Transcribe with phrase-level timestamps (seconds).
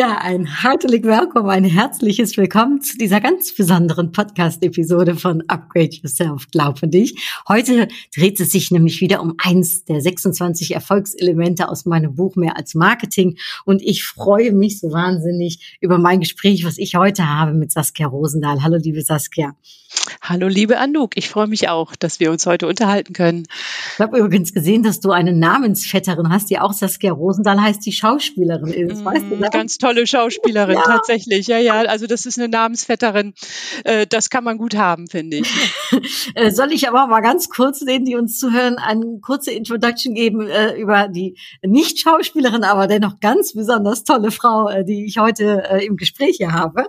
[0.00, 6.50] Ja, ein herzlich Willkommen, ein herzliches Willkommen zu dieser ganz besonderen Podcast-Episode von Upgrade Yourself,
[6.50, 7.22] glaube dich.
[7.46, 12.56] Heute dreht es sich nämlich wieder um eins der 26 Erfolgselemente aus meinem Buch Mehr
[12.56, 13.36] als Marketing.
[13.66, 18.06] Und ich freue mich so wahnsinnig über mein Gespräch, was ich heute habe mit Saskia
[18.06, 18.62] Rosendahl.
[18.62, 19.54] Hallo, liebe Saskia.
[20.22, 21.16] Hallo, liebe Anouk.
[21.16, 23.46] Ich freue mich auch, dass wir uns heute unterhalten können.
[23.94, 27.92] Ich habe übrigens gesehen, dass du eine Namensvetterin hast, die auch Saskia Rosendahl heißt, die
[27.92, 29.04] Schauspielerin ist.
[29.04, 29.50] Weißt du, das?
[29.50, 30.82] Ganz tolle Schauspielerin, ja.
[30.82, 31.46] tatsächlich.
[31.48, 33.34] Ja, ja, also das ist eine Namensvetterin.
[33.84, 35.50] Äh, das kann man gut haben, finde ich.
[36.34, 40.46] Äh, soll ich aber mal ganz kurz denen, die uns zuhören, eine kurze Introduction geben
[40.46, 46.36] äh, über die Nicht-Schauspielerin, aber dennoch ganz besonders tolle Frau, die ich heute im Gespräch
[46.36, 46.86] hier habe?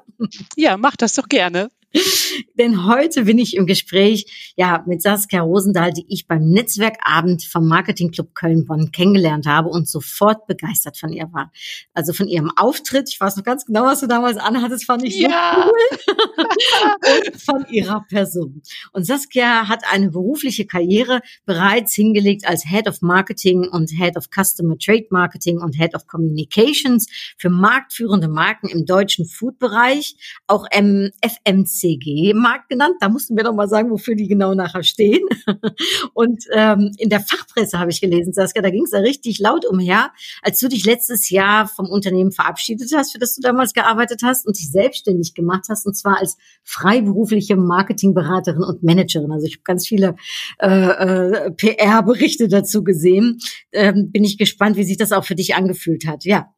[0.56, 1.70] Ja, mach das doch gerne.
[2.56, 7.67] Denn heute bin ich im Gespräch ja mit Saskia Rosendahl, die ich beim Netzwerkabend vom
[7.67, 11.52] Marketingclub Köln-Bonn kennengelernt habe und sofort begeistert von ihr war.
[11.94, 15.17] Also von ihrem Auftritt, ich weiß noch ganz genau, was du damals anhattest, fand ich
[15.17, 15.66] ja.
[15.66, 16.16] so cool.
[17.31, 18.62] und von ihrer Person.
[18.92, 24.30] Und Saskia hat eine berufliche Karriere bereits hingelegt als Head of Marketing und Head of
[24.30, 30.16] Customer Trade Marketing und Head of Communications für marktführende Marken im deutschen Food-Bereich,
[30.47, 32.00] auch FMC
[32.32, 32.96] FMCG-Markt genannt.
[33.00, 35.22] Da mussten wir doch mal sagen, wofür die genau nachher stehen.
[36.14, 39.66] Und ähm, in der Fachpresse habe ich gelesen, Saskia, da ging es ja richtig laut
[39.66, 44.22] umher, als du dich letztes Jahr vom Unternehmen verabschiedet hast, für das du damals gearbeitet
[44.24, 49.31] hast und dich selbstständig gemacht hast, und zwar als freiberufliche Marketingberaterin und Managerin.
[49.31, 50.16] Also ich habe ganz viele
[50.59, 53.40] äh, äh, PR-Berichte dazu gesehen.
[53.72, 56.25] Ähm, bin ich gespannt, wie sich das auch für dich angefühlt hat.
[56.25, 56.53] Ja.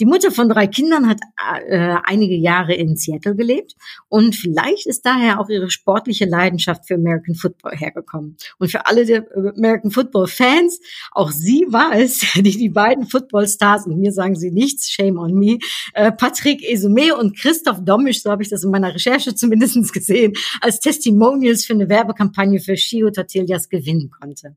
[0.00, 1.20] Die Mutter von drei Kindern hat
[1.68, 3.74] äh, einige Jahre in Seattle gelebt
[4.08, 8.38] und vielleicht ist daher auch ihre sportliche Leidenschaft für American Football hergekommen.
[8.58, 10.80] Und für alle der American Football Fans,
[11.12, 15.18] auch sie war es, die die beiden Football Stars, und mir sagen sie nichts, shame
[15.18, 15.58] on me,
[15.92, 20.32] äh, Patrick Esume und Christoph Domisch, so habe ich das in meiner Recherche zumindest gesehen,
[20.62, 24.56] als Testimonials für eine Werbekampagne für Shio Tortillas gewinnen konnte.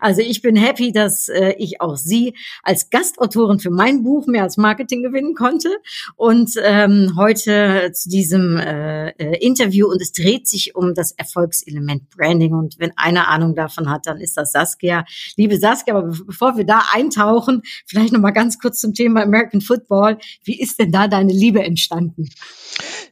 [0.00, 4.42] Also ich bin happy, dass äh, ich auch sie als Gastautorin für mein Buch mehr
[4.42, 5.68] als Marketing Marketing gewinnen konnte.
[6.16, 12.08] Und ähm, heute zu diesem äh, äh, Interview und es dreht sich um das Erfolgselement
[12.10, 12.54] Branding.
[12.54, 15.04] Und wenn einer Ahnung davon hat, dann ist das Saskia.
[15.36, 19.60] Liebe Saskia, aber bevor wir da eintauchen, vielleicht noch mal ganz kurz zum Thema American
[19.60, 20.18] Football.
[20.44, 22.30] Wie ist denn da deine Liebe entstanden?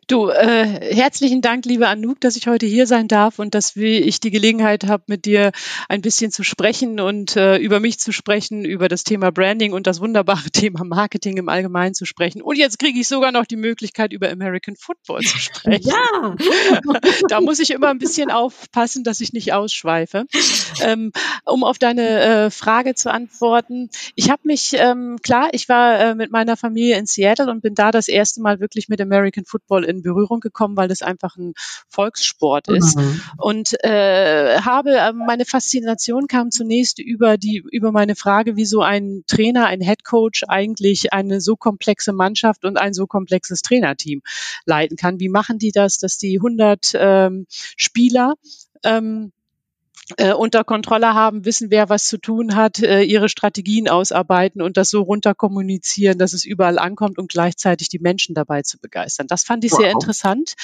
[0.09, 4.21] Du, äh, herzlichen Dank, liebe Anouk, dass ich heute hier sein darf und dass ich
[4.21, 5.53] die Gelegenheit habe, mit dir
[5.87, 9.87] ein bisschen zu sprechen und äh, über mich zu sprechen, über das Thema Branding und
[9.87, 12.41] das wunderbare Thema Marketing im Allgemeinen zu sprechen.
[12.41, 15.91] Und jetzt kriege ich sogar noch die Möglichkeit, über American Football zu sprechen.
[15.91, 16.35] Ja.
[17.29, 20.25] da muss ich immer ein bisschen aufpassen, dass ich nicht ausschweife.
[20.81, 21.13] Ähm,
[21.45, 26.15] um auf deine äh, Frage zu antworten, ich habe mich, ähm, klar, ich war äh,
[26.15, 29.85] mit meiner Familie in Seattle und bin da das erste Mal wirklich mit American Football
[29.85, 31.55] in Berührung gekommen, weil das einfach ein
[31.89, 32.97] Volkssport ist.
[32.97, 33.21] Mhm.
[33.37, 38.83] Und äh, habe äh, meine Faszination kam zunächst über die über meine Frage, wie so
[38.83, 44.23] ein Trainer, ein Head Coach eigentlich eine so komplexe Mannschaft und ein so komplexes Trainerteam
[44.65, 45.21] leiten kann.
[45.21, 48.35] Wie machen die das, dass die 100 ähm, Spieler
[48.85, 49.33] ähm,
[50.17, 54.77] äh, unter Kontrolle haben, wissen, wer was zu tun hat, äh, ihre Strategien ausarbeiten und
[54.77, 59.27] das so runter kommunizieren, dass es überall ankommt und gleichzeitig die Menschen dabei zu begeistern.
[59.27, 59.81] Das fand ich wow.
[59.81, 60.55] sehr interessant,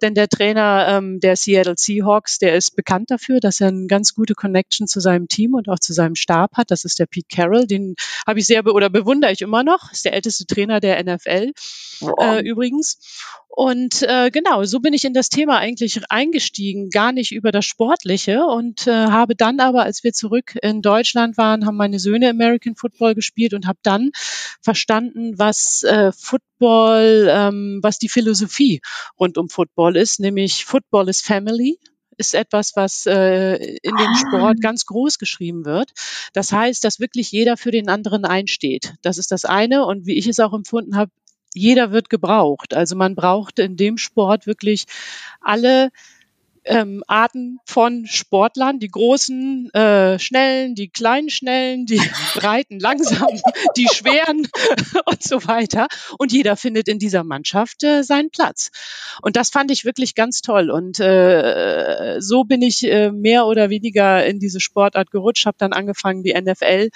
[0.00, 4.14] denn der Trainer ähm, der Seattle Seahawks, der ist bekannt dafür, dass er eine ganz
[4.14, 6.70] gute Connection zu seinem Team und auch zu seinem Stab hat.
[6.70, 9.92] Das ist der Pete Carroll, den habe ich sehr be oder bewundere ich immer noch.
[9.92, 11.52] Ist der älteste Trainer der NFL
[12.00, 12.14] wow.
[12.20, 12.98] äh, übrigens.
[13.56, 17.64] Und äh, genau, so bin ich in das Thema eigentlich eingestiegen, gar nicht über das
[17.64, 22.30] Sportliche und äh, habe dann aber, als wir zurück in Deutschland waren, haben meine Söhne
[22.30, 24.10] American Football gespielt und habe dann
[24.60, 28.80] verstanden, was äh, Football, ähm, was die Philosophie
[29.18, 31.78] rund um Football ist, nämlich Football is Family,
[32.16, 34.60] ist etwas, was äh, in dem Sport ah.
[34.60, 35.90] ganz groß geschrieben wird.
[36.32, 38.94] Das heißt, dass wirklich jeder für den anderen einsteht.
[39.02, 39.84] Das ist das eine.
[39.84, 41.10] Und wie ich es auch empfunden habe,
[41.54, 42.74] jeder wird gebraucht.
[42.74, 44.84] Also man braucht in dem Sport wirklich
[45.40, 45.90] alle
[46.64, 52.00] ähm, Arten von Sportlern, die großen, äh, schnellen, die kleinen, schnellen, die
[52.34, 53.40] breiten, langsamen,
[53.76, 54.48] die schweren
[55.06, 55.86] und so weiter.
[56.18, 58.70] Und jeder findet in dieser Mannschaft äh, seinen Platz.
[59.22, 60.70] Und das fand ich wirklich ganz toll.
[60.70, 65.72] Und äh, so bin ich äh, mehr oder weniger in diese Sportart gerutscht, habe dann
[65.72, 66.90] angefangen, die NFL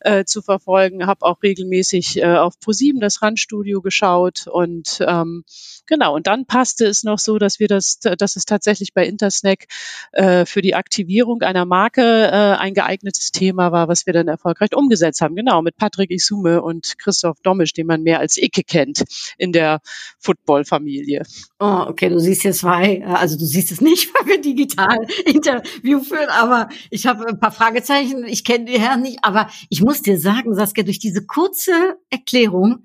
[0.00, 5.44] äh, zu verfolgen, habe auch regelmäßig äh, auf ProSieben das Randstudio geschaut und ähm,
[5.86, 9.66] genau, und dann passte es noch so, dass wir das, dass es tatsächlich bei Intersnack
[10.12, 14.74] äh, für die Aktivierung einer Marke äh, ein geeignetes Thema war, was wir dann erfolgreich
[14.74, 15.34] umgesetzt haben.
[15.34, 19.04] Genau, mit Patrick Isume und Christoph Domisch, den man mehr als Icke kennt
[19.36, 19.80] in der
[20.18, 21.24] Football-Familie.
[21.58, 26.02] Oh, okay, du siehst jetzt zwei, also du siehst es nicht, weil wir digital Interview
[26.02, 30.02] führen, aber ich habe ein paar Fragezeichen, ich kenne die Herren nicht, aber ich muss
[30.02, 32.84] dir sagen, Saskia, durch diese kurze Erklärung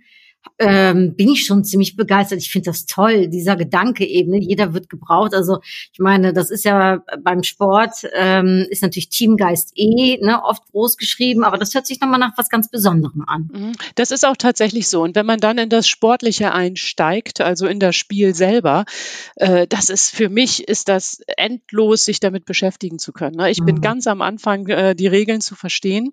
[0.60, 2.40] ähm, bin ich schon ziemlich begeistert.
[2.40, 4.32] Ich finde das toll, dieser Gedanke eben.
[4.32, 4.40] Ne?
[4.40, 5.34] Jeder wird gebraucht.
[5.34, 5.60] Also
[5.92, 10.98] ich meine, das ist ja beim Sport, ähm, ist natürlich Teamgeist eh ne, oft groß
[10.98, 13.50] geschrieben, aber das hört sich nochmal nach was ganz Besonderem an.
[13.54, 13.72] Mhm.
[13.96, 15.02] Das ist auch tatsächlich so.
[15.04, 18.86] Und wenn man dann in das Sportliche einsteigt, also in das Spiel selber,
[19.36, 23.38] äh, das ist für mich, ist das endlos, sich damit beschäftigen zu können.
[23.38, 23.52] Ne?
[23.52, 23.66] Ich mhm.
[23.66, 26.12] bin ganz am Anfang, äh, die Regeln zu verstehen.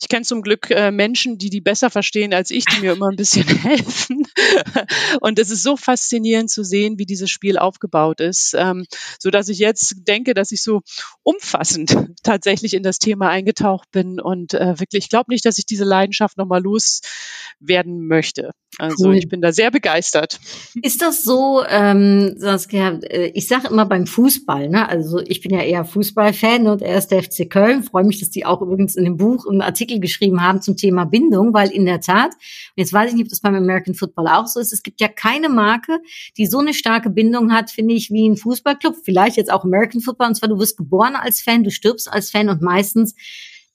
[0.00, 3.08] Ich kenne zum Glück äh, Menschen, die die besser verstehen als ich, die mir immer
[3.08, 4.26] ein bisschen helfen.
[5.20, 8.86] Und es ist so faszinierend zu sehen, wie dieses Spiel aufgebaut ist, ähm,
[9.18, 10.82] so dass ich jetzt denke, dass ich so
[11.22, 15.66] umfassend tatsächlich in das Thema eingetaucht bin und äh, wirklich, ich glaube nicht, dass ich
[15.66, 18.52] diese Leidenschaft nochmal loswerden möchte.
[18.78, 19.16] Also cool.
[19.16, 20.38] ich bin da sehr begeistert.
[20.82, 24.86] Ist das so, ähm, Saskia, äh, ich sage immer beim Fußball, ne?
[24.88, 28.28] also ich bin ja eher Fußballfan und er ist der FC Köln, freue mich, dass
[28.30, 31.86] die auch übrigens in dem Buch einen Artikel geschrieben haben zum Thema Bindung, weil in
[31.86, 32.32] der Tat,
[32.74, 35.08] jetzt weiß ich nicht, ob das beim American Football auch so ist, es gibt ja
[35.08, 36.00] keine Marke,
[36.36, 40.00] die so eine starke Bindung hat, finde ich, wie ein Fußballclub, vielleicht jetzt auch American
[40.00, 43.14] Football, und zwar du wirst geboren als Fan, du stirbst als Fan und meistens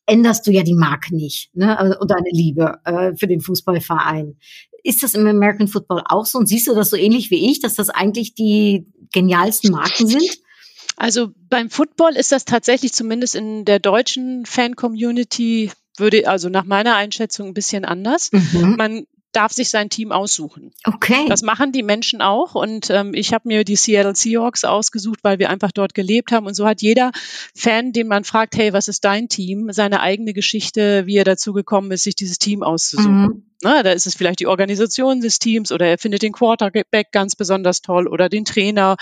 [0.05, 1.97] änderst du ja die Marke nicht ne?
[1.99, 4.37] und deine Liebe äh, für den Fußballverein.
[4.83, 6.39] Ist das im American Football auch so?
[6.39, 10.39] Und siehst du das so ähnlich wie ich, dass das eigentlich die genialsten Marken sind?
[10.97, 16.95] Also beim Football ist das tatsächlich zumindest in der deutschen Fan-Community würde also nach meiner
[16.95, 18.31] Einschätzung ein bisschen anders.
[18.31, 18.75] Mhm.
[18.77, 20.71] Man darf sich sein Team aussuchen.
[20.85, 21.25] Okay.
[21.27, 25.39] Das machen die Menschen auch und ähm, ich habe mir die Seattle Seahawks ausgesucht, weil
[25.39, 27.11] wir einfach dort gelebt haben und so hat jeder
[27.55, 31.53] Fan, den man fragt, hey, was ist dein Team, seine eigene Geschichte, wie er dazu
[31.53, 33.21] gekommen ist, sich dieses Team auszusuchen.
[33.21, 33.43] Mhm.
[33.63, 37.35] Na, da ist es vielleicht die Organisation des Teams oder er findet den Quarterback ganz
[37.35, 38.95] besonders toll oder den Trainer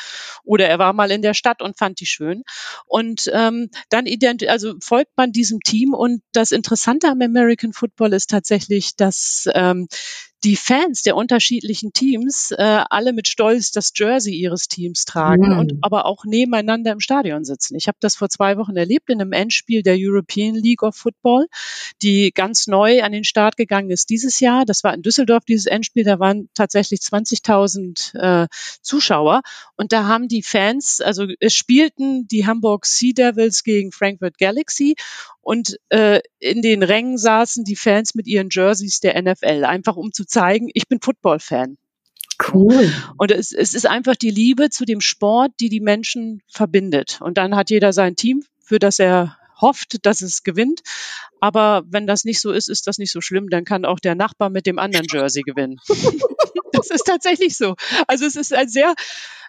[0.43, 2.43] oder er war mal in der Stadt und fand die schön.
[2.85, 8.11] Und ähm, dann ident also folgt man diesem Team und das Interessante am American Football
[8.11, 9.87] ist tatsächlich, dass ähm,
[10.43, 15.59] die Fans der unterschiedlichen Teams äh, alle mit Stolz das Jersey ihres Teams tragen mhm.
[15.59, 17.75] und aber auch nebeneinander im Stadion sitzen.
[17.75, 21.47] Ich habe das vor zwei Wochen erlebt in einem Endspiel der European League of Football,
[22.01, 24.65] die ganz neu an den Start gegangen ist dieses Jahr.
[24.65, 28.47] Das war in Düsseldorf dieses Endspiel, da waren tatsächlich 20.000 äh,
[28.81, 29.41] Zuschauer
[29.75, 34.95] und da haben die Fans, also es spielten die Hamburg Sea Devils gegen Frankfurt Galaxy
[35.41, 40.11] und äh, in den Rängen saßen die Fans mit ihren Jerseys der NFL, einfach um
[40.11, 41.77] zu zeigen, ich bin Football-Fan.
[42.53, 42.93] Cool.
[43.17, 47.19] Und es, es ist einfach die Liebe zu dem Sport, die die Menschen verbindet.
[47.21, 50.81] Und dann hat jeder sein Team, für das er hofft, dass es gewinnt.
[51.41, 53.49] Aber wenn das nicht so ist, ist das nicht so schlimm.
[53.49, 55.79] Dann kann auch der Nachbar mit dem anderen Jersey gewinnen.
[56.71, 57.75] das ist tatsächlich so.
[58.07, 58.93] Also es ist ein sehr,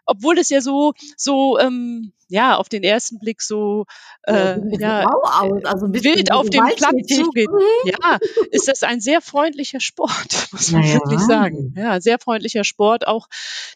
[0.06, 3.86] obwohl es ja so, so ähm, ja, auf den ersten Blick so
[4.22, 7.48] äh, ja, aus, also wild auf den Platz zugeht.
[7.84, 8.18] Ja,
[8.52, 10.94] ist das ein sehr freundlicher Sport, muss man naja.
[10.94, 11.74] wirklich sagen.
[11.76, 13.06] Ja, sehr freundlicher Sport.
[13.06, 13.26] Auch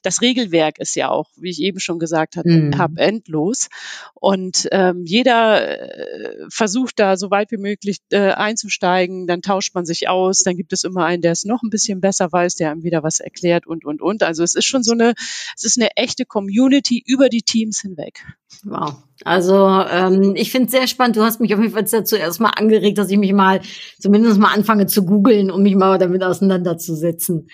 [0.03, 2.79] das Regelwerk ist ja auch, wie ich eben schon gesagt habe, mhm.
[2.79, 3.69] hab endlos.
[4.15, 9.27] Und ähm, jeder äh, versucht da so weit wie möglich äh, einzusteigen.
[9.27, 10.45] Dann tauscht man sich aus.
[10.45, 13.03] Dann gibt es immer einen, der es noch ein bisschen besser weiß, der einem wieder
[13.03, 14.23] was erklärt und und und.
[14.23, 15.15] Also es ist schon so eine,
[15.57, 18.25] es ist eine echte Community über die Teams hinweg.
[18.65, 18.95] Wow.
[19.25, 19.55] Also
[19.91, 21.17] ähm, ich finde es sehr spannend.
[21.17, 23.61] Du hast mich auf jeden Fall dazu erstmal angeregt, dass ich mich mal
[23.99, 27.49] zumindest mal anfange zu googeln, um mich mal damit auseinanderzusetzen.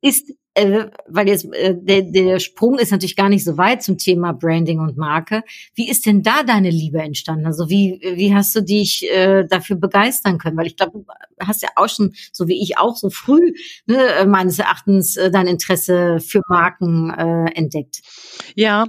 [0.00, 3.98] Ist äh, weil jetzt äh, der, der Sprung ist natürlich gar nicht so weit zum
[3.98, 5.42] Thema Branding und Marke.
[5.74, 7.46] Wie ist denn da deine Liebe entstanden?
[7.46, 10.56] Also wie, wie hast du dich äh, dafür begeistern können?
[10.56, 13.52] Weil ich glaube, du hast ja auch schon, so wie ich auch, so früh
[13.86, 18.00] ne, äh, meines Erachtens äh, dein Interesse für Marken äh, entdeckt.
[18.54, 18.86] Ja,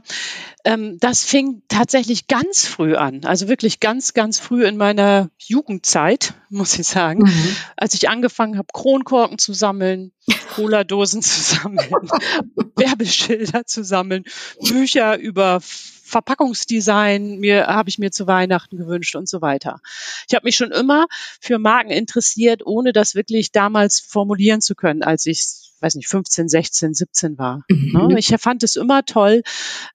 [0.65, 3.23] ähm, das fing tatsächlich ganz früh an.
[3.25, 7.23] Also wirklich ganz, ganz früh in meiner Jugendzeit, muss ich sagen.
[7.23, 7.55] Mhm.
[7.77, 10.11] Als ich angefangen habe, Kronkorken zu sammeln,
[10.55, 11.89] Cola-Dosen zu sammeln,
[12.75, 14.23] Werbeschilder zu sammeln,
[14.61, 19.79] Bücher über Verpackungsdesign mir habe ich mir zu Weihnachten gewünscht und so weiter.
[20.27, 21.05] Ich habe mich schon immer
[21.39, 26.49] für Marken interessiert, ohne das wirklich damals formulieren zu können, als ich weiß nicht, 15,
[26.49, 27.63] 16, 17 war.
[27.69, 28.07] Mhm.
[28.09, 28.19] Ne?
[28.19, 29.41] Ich fand es immer toll,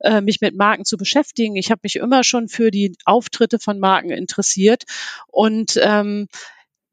[0.00, 1.56] äh, mich mit Marken zu beschäftigen.
[1.56, 4.84] Ich habe mich immer schon für die Auftritte von Marken interessiert
[5.28, 6.28] und ähm,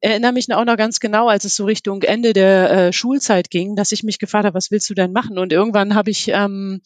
[0.01, 3.75] erinnere mich auch noch ganz genau, als es so Richtung Ende der äh, Schulzeit ging,
[3.75, 5.37] dass ich mich gefragt habe, was willst du denn machen?
[5.37, 6.81] Und irgendwann habe ich ähm,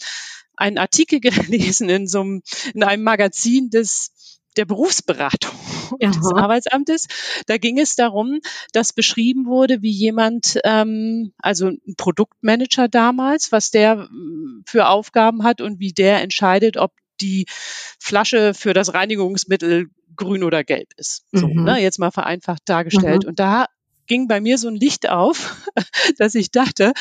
[0.57, 2.41] einen Artikel gelesen in so einem,
[2.74, 4.12] in einem Magazin des
[4.57, 5.55] der Berufsberatung
[6.01, 6.12] Aha.
[6.12, 7.07] des Arbeitsamtes.
[7.47, 8.39] Da ging es darum,
[8.74, 15.43] dass beschrieben wurde, wie jemand, ähm, also ein Produktmanager damals, was der mm, für Aufgaben
[15.43, 17.45] hat und wie der entscheidet, ob die
[18.00, 21.25] Flasche für das Reinigungsmittel grün oder gelb ist.
[21.31, 21.63] So, mhm.
[21.63, 23.24] ne, jetzt mal vereinfacht dargestellt.
[23.24, 23.29] Mhm.
[23.29, 23.67] Und da
[24.07, 25.69] ging bei mir so ein Licht auf,
[26.17, 26.93] dass ich dachte,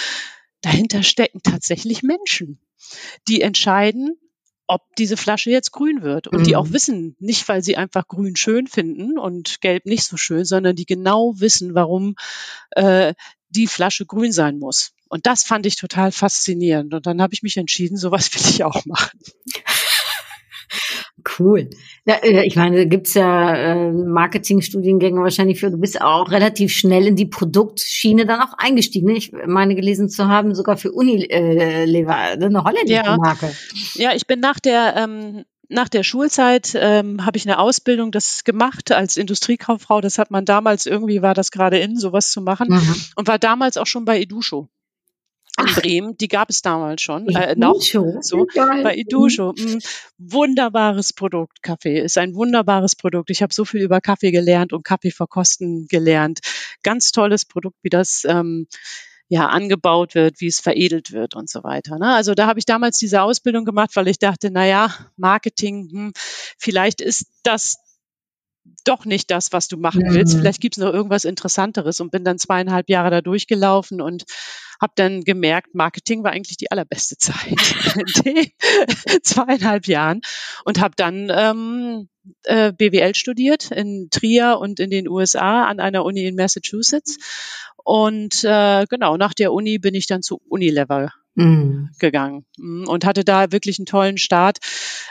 [0.62, 2.58] dahinter stecken tatsächlich Menschen,
[3.28, 4.18] die entscheiden,
[4.66, 6.44] ob diese Flasche jetzt grün wird und mhm.
[6.44, 10.44] die auch wissen, nicht weil sie einfach grün schön finden und gelb nicht so schön,
[10.44, 12.16] sondern die genau wissen, warum
[12.70, 13.14] äh,
[13.50, 14.92] die Flasche grün sein muss.
[15.08, 16.92] Und das fand ich total faszinierend.
[16.94, 19.18] Und dann habe ich mich entschieden, sowas will ich auch machen.
[21.38, 21.70] Cool.
[22.04, 25.70] Ja, äh, ich meine, da gibt's ja äh, Marketingstudiengänge wahrscheinlich für.
[25.70, 29.06] Du bist auch relativ schnell in die Produktschiene dann auch eingestiegen.
[29.06, 29.16] Ne?
[29.16, 33.16] Ich meine gelesen zu haben, sogar für Unilever, eine holländische ja.
[33.16, 33.52] Marke.
[33.94, 38.44] Ja, ich bin nach der ähm, nach der Schulzeit ähm, habe ich eine Ausbildung das
[38.44, 40.00] gemacht als Industriekauffrau.
[40.00, 42.94] Das hat man damals irgendwie war das gerade in, sowas zu machen mhm.
[43.16, 44.68] und war damals auch schon bei Edusho
[45.58, 45.74] in.
[45.74, 47.28] Bremen, die gab es damals schon.
[47.28, 49.54] Äh, noch so bei Idusho.
[49.56, 49.80] Mhm.
[50.18, 52.00] Wunderbares Produkt, Kaffee.
[52.00, 53.30] Ist ein wunderbares Produkt.
[53.30, 56.40] Ich habe so viel über Kaffee gelernt und Kaffee verkosten gelernt.
[56.82, 58.66] Ganz tolles Produkt, wie das ähm,
[59.28, 61.98] ja angebaut wird, wie es veredelt wird und so weiter.
[61.98, 62.14] Ne?
[62.14, 66.12] Also da habe ich damals diese Ausbildung gemacht, weil ich dachte, na ja, Marketing, hm,
[66.58, 67.76] vielleicht ist das
[68.84, 70.34] doch nicht das, was du machen willst.
[70.34, 70.40] Mhm.
[70.40, 74.24] Vielleicht gibt es noch irgendwas Interessanteres und bin dann zweieinhalb Jahre da durchgelaufen und
[74.80, 78.46] habe dann gemerkt, Marketing war eigentlich die allerbeste Zeit in den
[79.22, 80.20] zweieinhalb Jahren
[80.64, 82.08] und habe dann ähm,
[82.44, 87.18] äh, BWL studiert in Trier und in den USA an einer Uni in Massachusetts.
[87.84, 91.90] Und äh, genau, nach der Uni bin ich dann zu Unilever mhm.
[91.98, 94.58] gegangen mm, und hatte da wirklich einen tollen Start.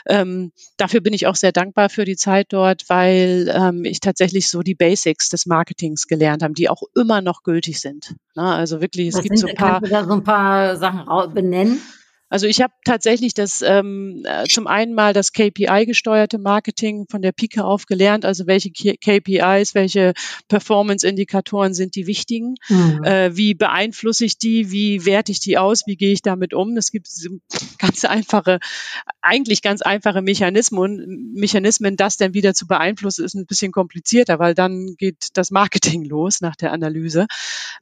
[0.06, 4.50] Ähm, dafür bin ich auch sehr dankbar für die Zeit dort, weil ähm, ich tatsächlich
[4.50, 8.16] so die Basics des Marketings gelernt habe, die auch immer noch gültig sind.
[8.36, 9.80] Na, also wirklich, es Was gibt sind, so ein paar.
[9.80, 11.82] Kannst du da so ein paar Sachen benennen?
[12.30, 17.32] Also ich habe tatsächlich das ähm, äh, zum einen mal das KPI-gesteuerte Marketing von der
[17.32, 20.14] Pike auf gelernt, also welche KPIs, welche
[20.48, 23.04] Performance-Indikatoren sind die wichtigen, mhm.
[23.04, 26.76] äh, wie beeinflusse ich die, wie werte ich die aus, wie gehe ich damit um.
[26.78, 27.08] Es gibt
[27.78, 28.60] ganz einfache,
[29.22, 31.34] eigentlich ganz einfache Mechanismen.
[31.36, 36.04] Mechanismen, das dann wieder zu beeinflussen, ist ein bisschen komplizierter, weil dann geht das Marketing
[36.10, 37.28] los nach der Analyse.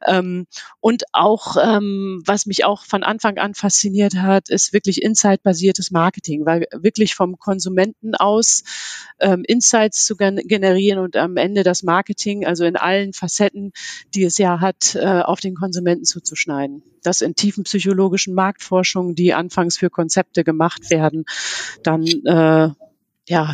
[0.06, 0.46] Ähm,
[0.80, 5.92] und auch, ähm, was mich auch von Anfang an fasziniert hat, hat, ist wirklich Insight-basiertes
[5.92, 8.64] Marketing, weil wirklich vom Konsumenten aus
[9.20, 13.72] ähm, Insights zu generieren und am Ende das Marketing, also in allen Facetten,
[14.14, 16.84] die es ja hat, äh, auf den Konsumenten zuzuschneiden.
[17.04, 21.26] Das in tiefen psychologischen Marktforschungen, die anfangs für Konzepte gemacht werden,
[21.84, 22.70] dann äh,
[23.28, 23.54] ja,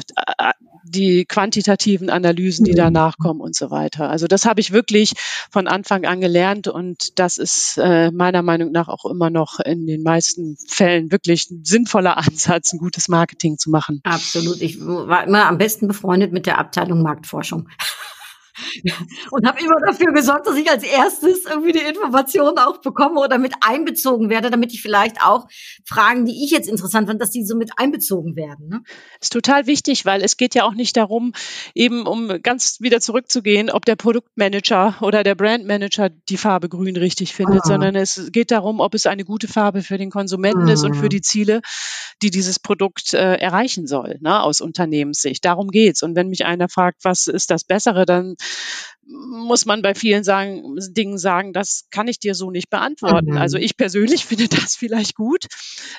[0.90, 2.78] die quantitativen Analysen, die mhm.
[2.78, 4.10] danach kommen und so weiter.
[4.10, 5.14] Also das habe ich wirklich
[5.50, 9.86] von Anfang an gelernt und das ist äh, meiner Meinung nach auch immer noch in
[9.86, 14.02] den meisten Fällen wirklich ein sinnvoller Ansatz, ein gutes Marketing zu machen.
[14.04, 14.62] Absolut.
[14.62, 17.68] Ich war immer am besten befreundet mit der Abteilung Marktforschung.
[19.32, 23.38] Und habe immer dafür gesorgt, dass ich als erstes irgendwie die Informationen auch bekomme oder
[23.38, 25.48] mit einbezogen werde, damit ich vielleicht auch
[25.86, 28.68] Fragen, die ich jetzt interessant fand, dass die so mit einbezogen werden.
[28.70, 28.84] Ne?
[29.22, 31.34] Ist total wichtig, weil es geht ja auch nicht darum,
[31.74, 37.34] eben um ganz wieder zurückzugehen, ob der Produktmanager oder der Brandmanager die Farbe grün richtig
[37.34, 37.68] findet, ah.
[37.68, 40.74] sondern es geht darum, ob es eine gute Farbe für den Konsumenten ah.
[40.74, 41.10] ist und für ah.
[41.10, 41.62] die Ziele,
[42.22, 45.44] die dieses Produkt äh, erreichen soll, ne, aus Unternehmenssicht.
[45.46, 46.04] Darum geht's.
[46.04, 48.36] Und wenn mich einer fragt, was ist das Bessere, dann
[49.10, 53.32] muss man bei vielen sagen, Dingen sagen, das kann ich dir so nicht beantworten.
[53.32, 53.38] Mhm.
[53.38, 55.46] Also ich persönlich finde das vielleicht gut,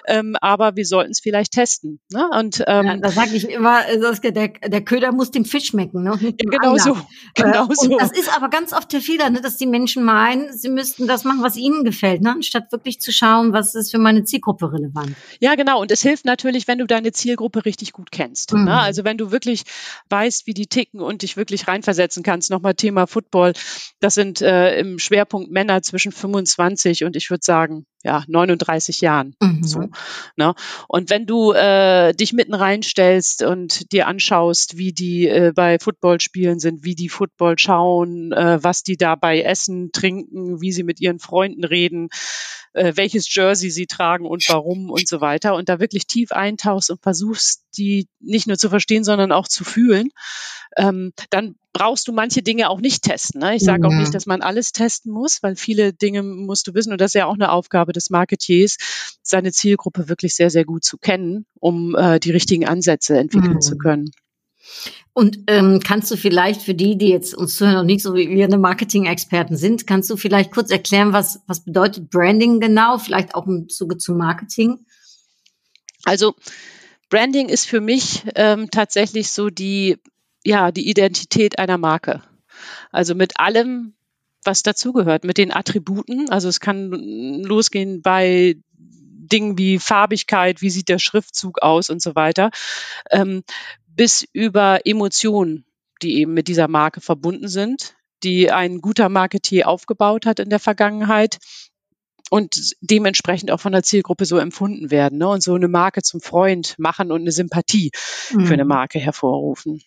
[0.07, 2.01] ähm, aber wir sollten es vielleicht testen.
[2.11, 2.29] Ne?
[2.39, 6.03] Und ähm, ja, da sage ich immer, der, der Köder muss dem Fisch schmecken.
[6.03, 6.19] Ne?
[6.21, 6.97] Ja, genau so.
[7.35, 7.97] Genau äh, so.
[7.99, 11.25] das ist aber ganz oft der Fehler, ne, dass die Menschen meinen, sie müssten das
[11.25, 12.33] machen, was ihnen gefällt, ne?
[12.33, 15.15] anstatt wirklich zu schauen, was ist für meine Zielgruppe relevant.
[15.41, 15.81] Ja, genau.
[15.81, 18.53] Und es hilft natürlich, wenn du deine Zielgruppe richtig gut kennst.
[18.53, 18.61] Ne?
[18.61, 18.65] Mhm.
[18.67, 18.81] Ne?
[18.81, 19.65] Also wenn du wirklich
[20.11, 22.38] weißt, wie die ticken und dich wirklich reinversetzen kannst.
[22.51, 23.53] Nochmal Thema Football.
[24.01, 29.35] Das sind äh, im Schwerpunkt Männer zwischen 25 und ich würde sagen ja, 39 Jahren.
[29.41, 29.65] Mhm.
[29.65, 29.89] So,
[30.37, 30.55] ne?
[30.87, 36.61] Und wenn du äh, dich mitten reinstellst und dir anschaust, wie die äh, bei Footballspielen
[36.61, 41.19] sind, wie die Football schauen, äh, was die dabei essen, trinken, wie sie mit ihren
[41.19, 42.09] Freunden reden,
[42.73, 46.91] äh, welches Jersey sie tragen und warum und so weiter und da wirklich tief eintauchst
[46.91, 50.11] und versuchst, die nicht nur zu verstehen, sondern auch zu fühlen,
[50.77, 53.41] ähm, dann brauchst du manche Dinge auch nicht testen.
[53.41, 53.57] Ne?
[53.57, 56.93] Ich sage auch nicht, dass man alles testen muss, weil viele Dinge musst du wissen
[56.93, 58.77] und das ist ja auch eine Aufgabe des Marketiers,
[59.23, 63.61] seine Zielgruppe wirklich sehr, sehr gut zu kennen, um äh, die richtigen Ansätze entwickeln mhm.
[63.61, 64.11] zu können.
[65.13, 68.29] Und ähm, kannst du vielleicht für die, die jetzt uns zuhören, noch nicht so wie
[68.29, 73.35] wir eine Marketing-Experten sind, kannst du vielleicht kurz erklären, was, was bedeutet Branding genau, vielleicht
[73.35, 74.87] auch im Zuge zu Marketing?
[76.05, 76.35] Also
[77.11, 79.99] Branding ist für mich ähm, tatsächlich so die,
[80.45, 82.23] ja, die Identität einer Marke.
[82.93, 83.95] Also mit allem,
[84.49, 86.31] was dazugehört, mit den Attributen.
[86.31, 92.15] Also es kann losgehen bei Dingen wie Farbigkeit, wie sieht der Schriftzug aus und so
[92.15, 92.51] weiter.
[93.11, 93.43] Ähm,
[93.87, 95.67] bis über Emotionen,
[96.01, 100.61] die eben mit dieser Marke verbunden sind, die ein guter Marketier aufgebaut hat in der
[100.61, 101.37] Vergangenheit
[102.31, 105.29] und dementsprechend auch von der Zielgruppe so empfunden werden ne?
[105.29, 107.91] und so eine Marke zum Freund machen und eine Sympathie
[108.33, 108.47] mhm.
[108.47, 108.71] für eine mhm.
[108.71, 109.83] Marke hervorrufen.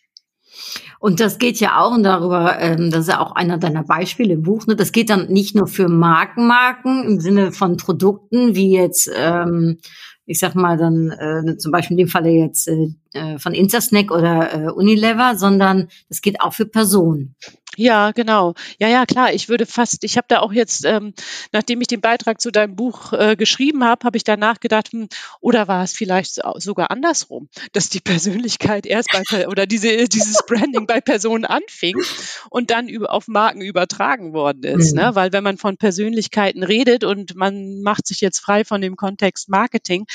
[1.00, 4.34] Und das geht ja auch, und darüber, ähm, das ist ja auch einer deiner Beispiele
[4.34, 4.75] im Buch, ne?
[4.75, 9.79] das geht dann nicht nur für Markenmarken im Sinne von Produkten, wie jetzt ähm,
[10.25, 14.12] ich sag mal dann äh, zum Beispiel in dem Falle jetzt äh, äh, von Intersnack
[14.12, 17.36] oder äh, Unilever, sondern das geht auch für Personen.
[17.81, 18.53] Ja, genau.
[18.77, 19.33] Ja, ja, klar.
[19.33, 21.15] Ich würde fast, ich habe da auch jetzt, ähm,
[21.51, 25.09] nachdem ich den Beitrag zu deinem Buch äh, geschrieben habe, habe ich danach gedacht, hm,
[25.39, 30.85] oder war es vielleicht sogar andersrum, dass die Persönlichkeit erst bei oder diese dieses Branding
[30.85, 31.95] bei Personen anfing
[32.51, 35.01] und dann über, auf Marken übertragen worden ist, ne?
[35.01, 35.07] mhm.
[35.07, 35.15] ne?
[35.15, 39.50] Weil wenn man von Persönlichkeiten redet und man macht sich jetzt frei von dem Kontext
[39.50, 40.05] Marketing,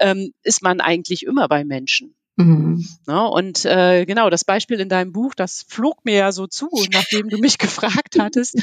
[0.00, 2.16] ähm, ist man eigentlich immer bei Menschen.
[2.36, 2.84] Mhm.
[3.06, 6.48] Ja, ne, und äh, genau, das Beispiel in deinem Buch, das flog mir ja so
[6.48, 8.60] zu, nachdem du mich gefragt hattest,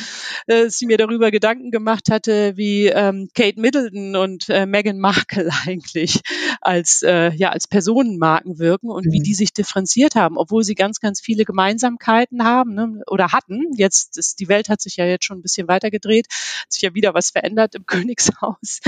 [0.48, 5.50] äh, sie mir darüber Gedanken gemacht hatte, wie ähm, Kate Middleton und äh, Meghan Markle
[5.66, 6.20] eigentlich
[6.60, 9.12] als, äh, ja, als Personenmarken wirken und mhm.
[9.14, 13.72] wie die sich differenziert haben, obwohl sie ganz, ganz viele Gemeinsamkeiten haben ne, oder hatten.
[13.78, 16.94] Jetzt ist die Welt hat sich ja jetzt schon ein bisschen weitergedreht, hat sich ja
[16.94, 18.82] wieder was verändert im Königshaus.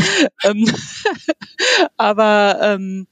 [0.43, 0.69] ähm,
[1.95, 3.07] aber ähm,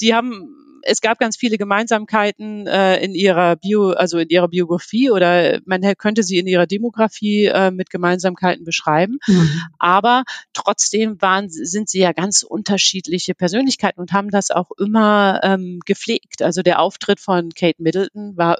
[0.00, 5.10] die haben es gab ganz viele Gemeinsamkeiten äh, in ihrer Bio, also in ihrer Biografie
[5.10, 9.18] oder man könnte sie in ihrer Demografie äh, mit Gemeinsamkeiten beschreiben.
[9.26, 9.60] Mhm.
[9.78, 15.80] Aber trotzdem waren, sind sie ja ganz unterschiedliche Persönlichkeiten und haben das auch immer ähm,
[15.84, 16.42] gepflegt.
[16.42, 18.58] Also der Auftritt von Kate Middleton war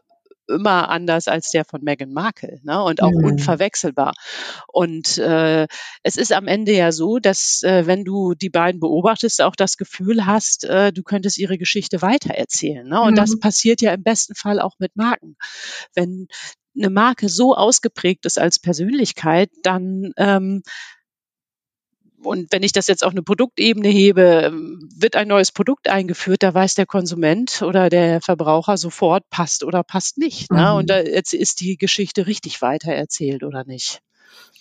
[0.49, 2.83] immer anders als der von Meghan Markle ne?
[2.83, 3.25] und auch mhm.
[3.25, 4.15] unverwechselbar.
[4.69, 5.67] Und äh,
[6.03, 9.77] es ist am Ende ja so, dass äh, wenn du die beiden beobachtest, auch das
[9.77, 12.87] Gefühl hast, äh, du könntest ihre Geschichte weitererzählen.
[12.87, 13.01] Ne?
[13.01, 13.17] Und mhm.
[13.17, 15.37] das passiert ja im besten Fall auch mit Marken.
[15.95, 16.29] Wenn
[16.77, 20.63] eine Marke so ausgeprägt ist als Persönlichkeit, dann ähm,
[22.23, 26.43] und wenn ich das jetzt auf eine Produktebene hebe, ähm, wird ein neues Produkt eingeführt,
[26.43, 30.51] da weiß der Konsument oder der Verbraucher sofort, passt oder passt nicht.
[30.51, 30.71] Ne?
[30.71, 30.77] Mhm.
[30.77, 34.01] Und da jetzt ist die Geschichte richtig weitererzählt oder nicht.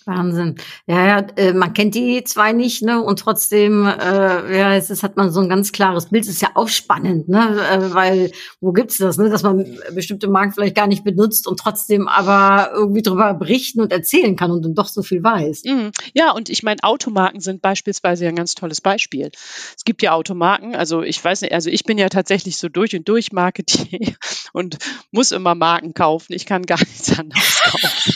[0.06, 0.54] Wahnsinn.
[0.86, 3.02] Ja, ja, äh, man kennt die zwei nicht, ne?
[3.02, 6.24] Und trotzdem, äh, ja, es ist, hat man so ein ganz klares Bild.
[6.24, 7.60] Das ist ja auch spannend, ne?
[7.70, 9.28] Äh, weil wo gibt's das, ne?
[9.30, 13.92] Dass man bestimmte Marken vielleicht gar nicht benutzt und trotzdem aber irgendwie drüber berichten und
[13.92, 15.64] erzählen kann und dann doch so viel weiß.
[15.64, 15.90] Mhm.
[16.14, 19.30] Ja, und ich meine, Automarken sind beispielsweise ein ganz tolles Beispiel.
[19.76, 22.94] Es gibt ja Automarken, also ich weiß nicht, also ich bin ja tatsächlich so durch
[22.94, 24.14] und durch Marketing
[24.52, 24.78] und
[25.10, 26.32] muss immer Marken kaufen.
[26.32, 28.12] Ich kann gar nichts anderes kaufen.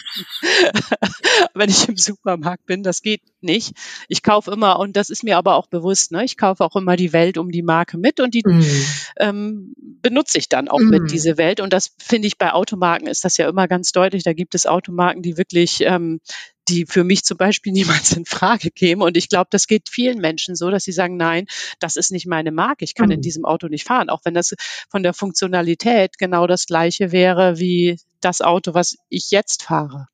[1.55, 2.83] Wenn ich im Supermarkt bin.
[2.83, 3.73] Das geht nicht.
[4.09, 6.97] Ich kaufe immer, und das ist mir aber auch bewusst, ne, ich kaufe auch immer
[6.97, 8.85] die Welt um die Marke mit und die mhm.
[9.19, 10.91] ähm, benutze ich dann auch mhm.
[10.91, 11.61] mit, diese Welt.
[11.61, 14.23] Und das finde ich bei Automarken ist das ja immer ganz deutlich.
[14.23, 16.21] Da gibt es Automarken, die wirklich ähm,
[16.69, 19.05] die für mich zum Beispiel niemals in Frage käme.
[19.05, 21.47] Und ich glaube, das geht vielen Menschen so, dass sie sagen, nein,
[21.79, 22.85] das ist nicht meine Marke.
[22.85, 23.13] Ich kann mhm.
[23.13, 24.09] in diesem Auto nicht fahren.
[24.09, 24.55] Auch wenn das
[24.89, 30.07] von der Funktionalität genau das gleiche wäre wie das Auto, was ich jetzt fahre.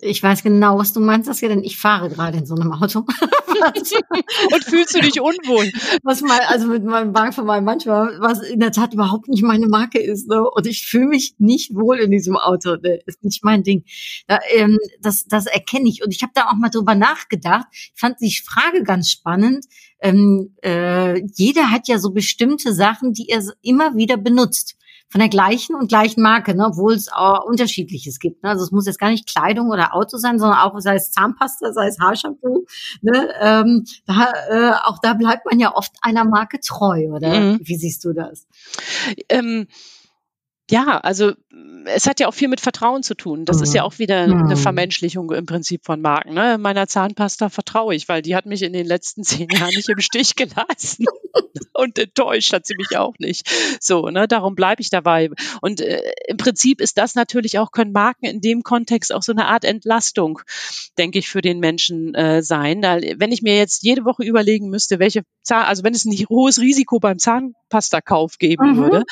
[0.00, 3.00] Ich weiß genau, was du meinst, Saskia, denn ich fahre gerade in so einem Auto.
[4.52, 5.70] Und fühlst du dich unwohl?
[6.04, 9.42] Was mal, also mit meinem Wagen von meinem manchmal, was in der Tat überhaupt nicht
[9.42, 10.28] meine Marke ist.
[10.28, 10.48] Ne?
[10.48, 12.76] Und ich fühle mich nicht wohl in diesem Auto.
[12.76, 13.00] Ne?
[13.06, 13.84] Ist nicht mein Ding.
[14.28, 16.04] Da, ähm, das, das erkenne ich.
[16.04, 17.66] Und ich habe da auch mal drüber nachgedacht.
[17.72, 19.64] Ich fand die Frage ganz spannend.
[20.00, 24.77] Ähm, äh, jeder hat ja so bestimmte Sachen, die er immer wieder benutzt
[25.08, 28.42] von der gleichen und gleichen Marke, ne, obwohl es auch unterschiedliches gibt.
[28.42, 28.50] Ne?
[28.50, 31.72] Also es muss jetzt gar nicht Kleidung oder Auto sein, sondern auch sei es Zahnpasta,
[31.72, 32.66] sei es Haarshampoo.
[33.00, 33.28] Ne?
[33.40, 37.40] Ähm, da, äh, auch da bleibt man ja oft einer Marke treu, oder?
[37.40, 37.60] Mhm.
[37.62, 38.46] Wie siehst du das?
[39.28, 39.66] Ähm
[40.70, 41.32] ja, also
[41.86, 43.44] es hat ja auch viel mit Vertrauen zu tun.
[43.44, 43.62] Das mhm.
[43.62, 43.86] ist ja mhm.
[43.86, 44.56] auch wieder eine mhm.
[44.56, 46.34] Vermenschlichung im Prinzip von Marken.
[46.34, 46.58] Ne?
[46.58, 50.00] Meiner Zahnpasta vertraue ich, weil die hat mich in den letzten zehn Jahren nicht im
[50.00, 51.06] Stich gelassen.
[51.72, 53.48] Und enttäuscht hat sie mich auch nicht.
[53.80, 55.30] So, ne, darum bleibe ich dabei.
[55.60, 59.32] Und äh, im Prinzip ist das natürlich auch, können Marken in dem Kontext auch so
[59.32, 60.40] eine Art Entlastung,
[60.98, 62.82] denke ich, für den Menschen äh, sein.
[62.82, 66.12] Da, wenn ich mir jetzt jede Woche überlegen müsste, welche Zahn, also wenn es ein
[66.28, 68.76] hohes Risiko beim Zahnpastakauf geben mhm.
[68.76, 69.04] würde,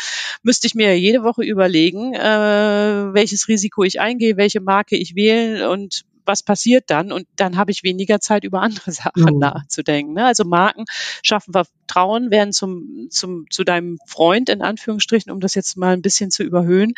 [0.42, 5.70] müsste ich mir jede Woche überlegen, äh, welches Risiko ich eingehe, welche Marke ich wähle
[5.70, 7.12] und was passiert dann?
[7.12, 9.38] Und dann habe ich weniger Zeit, über andere Sachen mhm.
[9.38, 10.14] nachzudenken.
[10.14, 10.24] Ne?
[10.24, 10.85] Also Marken
[11.22, 16.02] schaffen Vertrauen, werden zum, zum, zu deinem Freund, in Anführungsstrichen, um das jetzt mal ein
[16.02, 16.94] bisschen zu überhöhen.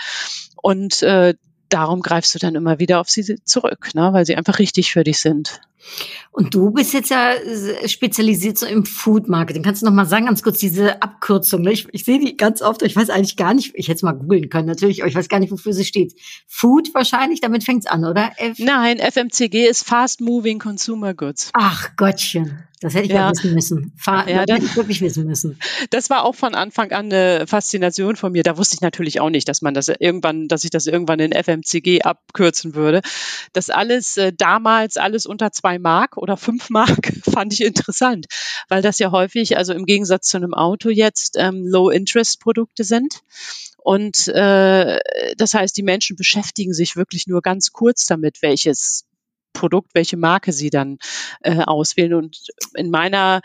[0.57, 1.35] Und äh,
[1.69, 4.13] darum greifst du dann immer wieder auf sie zurück, ne?
[4.13, 5.61] weil sie einfach richtig für dich sind.
[6.31, 7.33] Und du bist jetzt ja
[7.87, 9.63] spezialisiert so im Food Marketing.
[9.63, 11.63] Kannst du noch mal sagen, ganz kurz diese Abkürzung?
[11.63, 11.73] Ne?
[11.73, 12.83] Ich, ich sehe die ganz oft.
[12.83, 13.73] Ich weiß eigentlich gar nicht.
[13.75, 16.15] Ich hätte es mal googeln können natürlich, aber ich weiß gar nicht, wofür sie steht.
[16.47, 17.41] Food wahrscheinlich.
[17.41, 18.33] Damit fängt's an, oder?
[18.37, 21.51] F Nein, FMCG ist Fast Moving Consumer Goods.
[21.55, 22.68] Ach Gottchen.
[22.81, 23.93] Das hätte ich ja, wissen müssen.
[23.97, 25.59] Fahr ja, das hätte ich wirklich wissen müssen.
[25.91, 28.43] Das war auch von Anfang an eine Faszination von mir.
[28.43, 31.33] Da wusste ich natürlich auch nicht, dass man das irgendwann, dass ich das irgendwann in
[31.33, 33.01] FMCG abkürzen würde.
[33.53, 38.27] Das alles äh, damals alles unter zwei Mark oder fünf Mark fand ich interessant,
[38.69, 43.23] weil das ja häufig, also im Gegensatz zu einem Auto jetzt, ähm, Low-Interest-Produkte sind.
[43.79, 44.99] Und äh,
[45.37, 49.08] das heißt, die Menschen beschäftigen sich wirklich nur ganz kurz damit, welches
[49.59, 50.99] Produkt, welche Marke sie dann
[51.43, 52.15] äh, auswählen.
[52.15, 53.41] Und in meiner,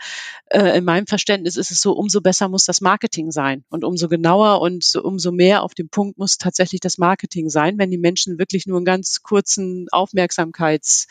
[0.50, 4.08] äh, in meinem Verständnis ist es so, umso besser muss das Marketing sein und umso
[4.08, 7.98] genauer und so, umso mehr auf dem Punkt muss tatsächlich das Marketing sein, wenn die
[7.98, 11.08] Menschen wirklich nur einen ganz kurzen Aufmerksamkeits,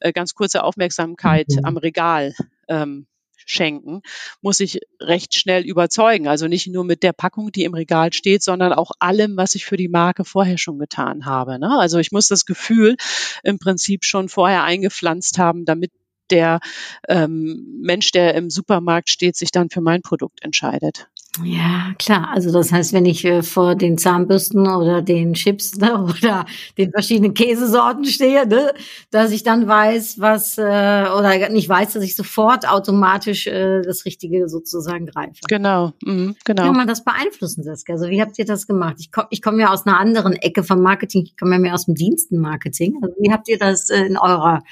[0.00, 1.64] äh, ganz kurze Aufmerksamkeit mhm.
[1.64, 2.34] am Regal
[2.68, 3.06] ähm,
[3.46, 4.02] schenken,
[4.40, 6.28] muss ich recht schnell überzeugen.
[6.28, 9.64] Also nicht nur mit der Packung, die im Regal steht, sondern auch allem, was ich
[9.64, 11.58] für die Marke vorher schon getan habe.
[11.58, 11.78] Ne?
[11.78, 12.96] Also ich muss das Gefühl
[13.42, 15.92] im Prinzip schon vorher eingepflanzt haben, damit
[16.30, 16.60] der
[17.08, 21.08] ähm, Mensch, der im Supermarkt steht, sich dann für mein Produkt entscheidet.
[21.42, 22.30] Ja, klar.
[22.32, 26.46] Also das heißt, wenn ich äh, vor den Zahnbürsten oder den Chips ne, oder
[26.78, 28.72] den verschiedenen Käsesorten stehe, ne,
[29.10, 34.04] dass ich dann weiß, was äh, oder nicht weiß, dass ich sofort automatisch äh, das
[34.04, 35.40] Richtige sozusagen greife.
[35.48, 36.62] Genau, mhm, genau.
[36.62, 37.96] Wie kann man das beeinflussen, Saskia?
[37.96, 38.96] Also wie habt ihr das gemacht?
[39.00, 41.24] Ich komme ich komm ja aus einer anderen Ecke vom Marketing.
[41.24, 42.98] Ich komme ja mehr aus dem Dienstenmarketing.
[43.02, 44.62] Also wie habt ihr das äh, in eurer,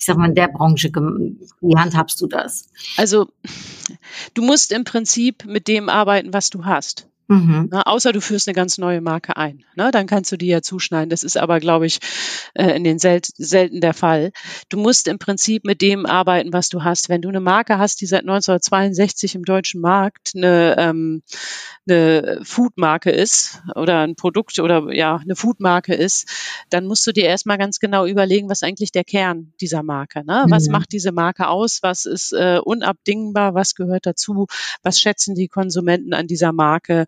[0.00, 2.70] ich sag mal, in der Branche, wie handhabst du das?
[2.96, 3.28] Also
[4.32, 7.09] du musst im Prinzip mit dem arbeiten, was du hast.
[7.30, 7.68] Mhm.
[7.70, 9.64] Na, außer du führst eine ganz neue Marke ein.
[9.76, 9.92] Ne?
[9.92, 11.10] Dann kannst du die ja zuschneiden.
[11.10, 12.00] Das ist aber, glaube ich,
[12.54, 14.32] äh, in den sel selten der Fall.
[14.68, 17.08] Du musst im Prinzip mit dem arbeiten, was du hast.
[17.08, 21.22] Wenn du eine Marke hast, die seit 1962 im deutschen Markt eine, ähm,
[21.86, 26.28] eine Foodmarke ist oder ein Produkt oder ja, eine Foodmarke ist,
[26.68, 30.24] dann musst du dir erstmal ganz genau überlegen, was eigentlich der Kern dieser Marke.
[30.24, 30.46] Ne?
[30.48, 30.72] Was mhm.
[30.72, 31.78] macht diese Marke aus?
[31.82, 33.54] Was ist äh, unabdingbar?
[33.54, 34.48] Was gehört dazu?
[34.82, 37.04] Was schätzen die Konsumenten an dieser Marke?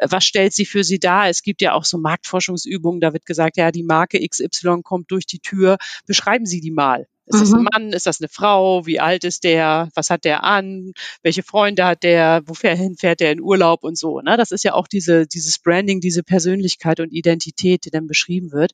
[0.00, 1.28] Was stellt sie für sie dar?
[1.28, 5.26] Es gibt ja auch so Marktforschungsübungen, da wird gesagt, ja, die Marke XY kommt durch
[5.26, 7.06] die Tür, beschreiben Sie die mal.
[7.26, 7.68] Ist das ein mhm.
[7.72, 7.92] Mann?
[7.92, 8.84] Ist das eine Frau?
[8.84, 9.88] Wie alt ist der?
[9.94, 10.92] Was hat der an?
[11.22, 12.42] Welche Freunde hat der?
[12.44, 14.20] Wohin fährt der in Urlaub und so?
[14.20, 14.36] Ne?
[14.36, 18.72] Das ist ja auch diese, dieses Branding, diese Persönlichkeit und Identität, die dann beschrieben wird.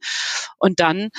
[0.59, 1.11] Und dann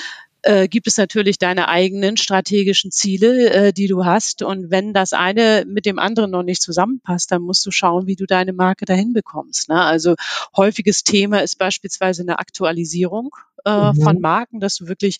[0.42, 4.42] äh, gibt es natürlich deine eigenen strategischen Ziele, äh, die du hast.
[4.42, 8.16] Und wenn das eine mit dem anderen noch nicht zusammenpasst, dann musst du schauen, wie
[8.16, 9.68] du deine Marke dahin bekommst.
[9.68, 9.80] Ne?
[9.80, 10.14] Also
[10.56, 13.30] häufiges Thema ist beispielsweise eine Aktualisierung
[13.64, 14.02] äh, mhm.
[14.02, 15.18] von Marken, dass du wirklich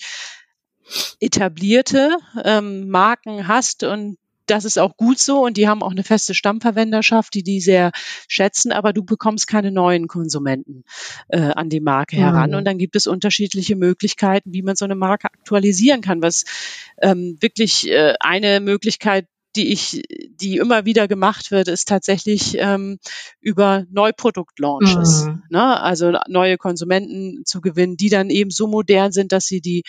[1.21, 6.05] etablierte ähm, Marken hast und das ist auch gut so und die haben auch eine
[6.05, 7.93] feste Stammverwenderschaft, die die sehr
[8.29, 10.85] schätzen, aber du bekommst keine neuen Konsumenten
[11.29, 12.51] äh, an die Marke heran.
[12.51, 12.57] Mhm.
[12.57, 16.45] Und dann gibt es unterschiedliche Möglichkeiten, wie man so eine Marke aktualisieren kann, was
[17.01, 19.27] ähm, wirklich äh, eine Möglichkeit
[19.57, 20.03] die ich,
[20.41, 22.99] die immer wieder gemacht wird, ist tatsächlich ähm,
[23.41, 25.27] über Neuproduktlaunches.
[25.27, 25.43] Mhm.
[25.51, 25.81] Ne?
[25.81, 29.83] Also neue Konsumenten zu gewinnen, die dann eben so modern sind, dass sie die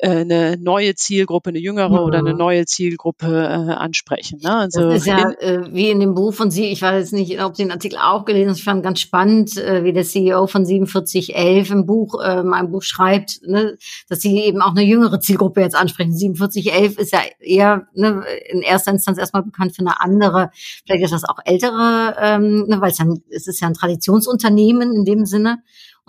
[0.00, 1.98] eine neue Zielgruppe, eine jüngere mhm.
[1.98, 4.38] oder eine neue Zielgruppe äh, ansprechen.
[4.42, 4.54] Ne?
[4.54, 7.42] Also das ist ja äh, wie in dem Buch von Sie, ich weiß jetzt nicht,
[7.42, 10.46] ob Sie den Artikel auch gelesen haben, ich fand ganz spannend, äh, wie der CEO
[10.46, 13.76] von 4711 im Buch, äh, mein Buch schreibt, ne,
[14.08, 16.16] dass Sie eben auch eine jüngere Zielgruppe jetzt ansprechen.
[16.16, 20.50] 4711 ist ja eher ne, in erster Instanz erstmal bekannt für eine andere,
[20.86, 24.94] vielleicht ist das auch ältere, ähm, ne, weil es, dann, es ist ja ein Traditionsunternehmen
[24.94, 25.58] in dem Sinne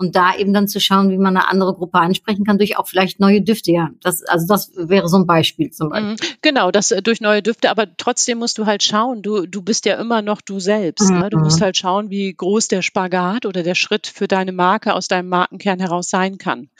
[0.00, 2.88] und da eben dann zu schauen, wie man eine andere Gruppe ansprechen kann, durch auch
[2.88, 3.70] vielleicht neue Düfte.
[3.70, 6.12] Ja, das, also das wäre so ein Beispiel zum Beispiel.
[6.12, 6.36] Mhm.
[6.40, 9.84] Genau, das äh, durch neue Düfte, aber trotzdem musst du halt schauen, du, du bist
[9.84, 11.10] ja immer noch du selbst.
[11.10, 11.18] Mhm.
[11.18, 11.30] Ne?
[11.30, 11.64] Du musst mhm.
[11.64, 15.78] halt schauen, wie groß der Spagat oder der Schritt für deine Marke aus deinem Markenkern
[15.78, 16.70] heraus sein kann.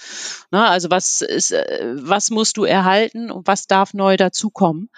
[0.50, 0.66] Ne?
[0.66, 4.88] Also was ist, äh, was musst du erhalten und was darf neu dazukommen,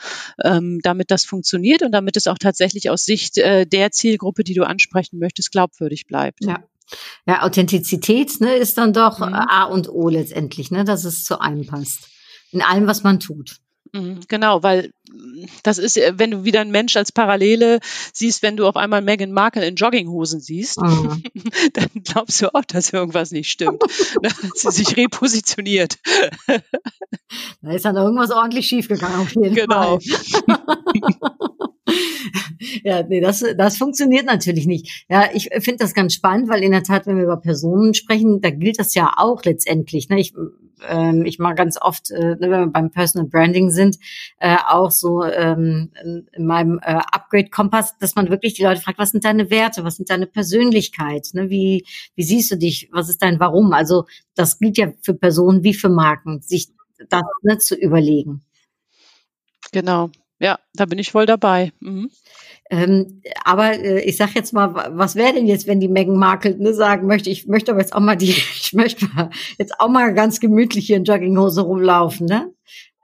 [0.45, 4.55] ähm, damit das funktioniert und damit es auch tatsächlich aus Sicht äh, der Zielgruppe, die
[4.55, 6.45] du ansprechen möchtest, glaubwürdig bleibt.
[6.45, 6.63] Ja.
[7.27, 9.35] Ja, Authentizität ne, ist dann doch mhm.
[9.35, 12.09] A und O letztendlich, ne, dass es zu einem passt.
[12.51, 13.57] In allem, was man tut.
[13.93, 14.93] Mhm, genau, weil
[15.63, 17.81] das ist, wenn du wieder einen Mensch als Parallele
[18.13, 21.23] siehst, wenn du auf einmal Meghan Markle in Jogginghosen siehst, mhm.
[21.75, 23.83] dann glaubst du auch, dass irgendwas nicht stimmt.
[24.23, 25.99] dass sie sich repositioniert.
[27.63, 29.99] Da ist dann irgendwas ordentlich schiefgegangen auf jeden genau.
[29.99, 31.72] Fall.
[32.85, 35.05] ja, nee, das, das funktioniert natürlich nicht.
[35.09, 38.41] Ja, ich finde das ganz spannend, weil in der Tat, wenn wir über Personen sprechen,
[38.41, 40.09] da gilt das ja auch letztendlich.
[40.09, 40.21] Ne?
[40.21, 40.35] Ich,
[40.89, 43.99] ähm, ich mache ganz oft, äh, wenn wir beim Personal Branding sind,
[44.39, 49.11] äh, auch so ähm, in meinem äh, Upgrade-Kompass, dass man wirklich die Leute fragt, was
[49.11, 51.51] sind deine Werte, was sind deine Persönlichkeit, ne?
[51.51, 53.73] wie, wie siehst du dich, was ist dein Warum?
[53.73, 56.69] Also das gilt ja für Personen wie für Marken, sich
[57.09, 58.43] das ne, zu überlegen.
[59.73, 60.11] Genau,
[60.43, 61.73] ja, da bin ich voll dabei.
[61.79, 62.11] Mhm.
[62.69, 66.57] Ähm, aber äh, ich sag jetzt mal, was wäre denn jetzt, wenn die Meghan Markle
[66.59, 69.07] ne, sagen möchte, ich möchte aber jetzt auch mal die, ich möchte
[69.59, 72.53] jetzt auch mal ganz gemütlich hier in Jogginghose rumlaufen, ne?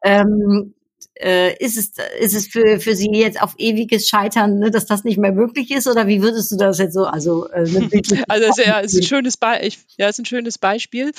[0.03, 0.75] Ähm,
[1.21, 5.05] äh, ist es, ist es für, für Sie jetzt auf ewiges Scheitern, ne, dass das
[5.05, 5.87] nicht mehr möglich ist?
[5.87, 7.05] Oder wie würdest du das jetzt so?
[7.05, 7.61] Also, äh,
[8.29, 11.13] also es, ja, ist ein schönes Be ja, ist ein schönes Beispiel.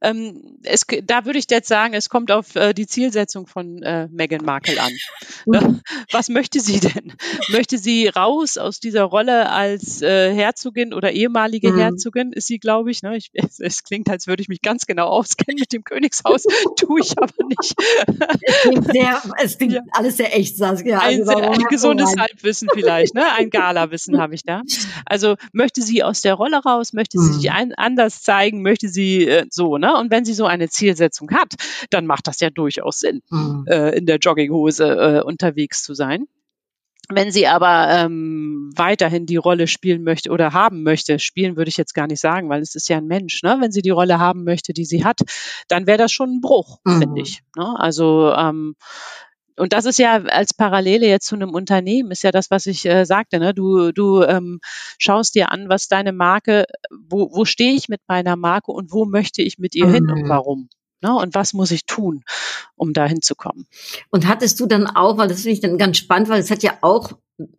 [0.00, 4.08] Ähm, es, da würde ich jetzt sagen, es kommt auf äh, die Zielsetzung von äh,
[4.10, 4.92] Meghan Markle an.
[5.48, 5.80] Ne?
[6.10, 7.12] Was möchte sie denn?
[7.50, 11.78] Möchte sie raus aus dieser Rolle als äh, Herzogin oder ehemalige mhm.
[11.78, 12.32] Herzogin?
[12.32, 13.02] Ist sie, glaube ich.
[13.02, 13.16] Ne?
[13.16, 16.44] ich es, es, klingt, als würde ich mich ganz genau auskennen mit dem Königshaus.
[16.76, 17.74] Tue ich aber nicht.
[18.92, 19.80] Sehr, es klingt ja.
[19.92, 20.98] alles sehr echt, Saskia.
[20.98, 23.24] Also ein, ein gesundes Halbwissen vielleicht, ne?
[23.36, 24.62] Ein Gala-Wissen habe ich da.
[25.04, 27.32] Also möchte sie aus der Rolle raus, möchte sie mhm.
[27.34, 29.96] sich ein, anders zeigen, möchte sie äh, so, ne?
[29.96, 31.54] Und wenn sie so eine Zielsetzung hat,
[31.90, 33.64] dann macht das ja durchaus Sinn, mhm.
[33.68, 36.26] äh, in der Jogginghose äh, unterwegs zu sein.
[37.08, 41.76] Wenn sie aber ähm, weiterhin die Rolle spielen möchte oder haben möchte, spielen würde ich
[41.76, 43.58] jetzt gar nicht sagen, weil es ist ja ein Mensch, ne?
[43.60, 45.20] Wenn sie die Rolle haben möchte, die sie hat,
[45.68, 46.98] dann wäre das schon ein Bruch, mhm.
[46.98, 47.42] finde ich.
[47.56, 47.78] Ne?
[47.78, 48.74] Also ähm,
[49.56, 52.84] und das ist ja als Parallele jetzt zu einem Unternehmen, ist ja das, was ich
[52.86, 53.38] äh, sagte.
[53.38, 53.54] Ne?
[53.54, 54.60] Du, du ähm,
[54.98, 59.04] schaust dir an, was deine Marke, wo, wo stehe ich mit meiner Marke und wo
[59.04, 59.92] möchte ich mit ihr mhm.
[59.94, 60.28] hin und mhm.
[60.28, 60.68] warum.
[61.02, 61.14] Ne?
[61.14, 62.22] Und was muss ich tun,
[62.74, 63.66] um da hinzukommen?
[64.10, 66.62] Und hattest du dann auch, weil das finde ich dann ganz spannend, weil es hat
[66.62, 67.12] ja auch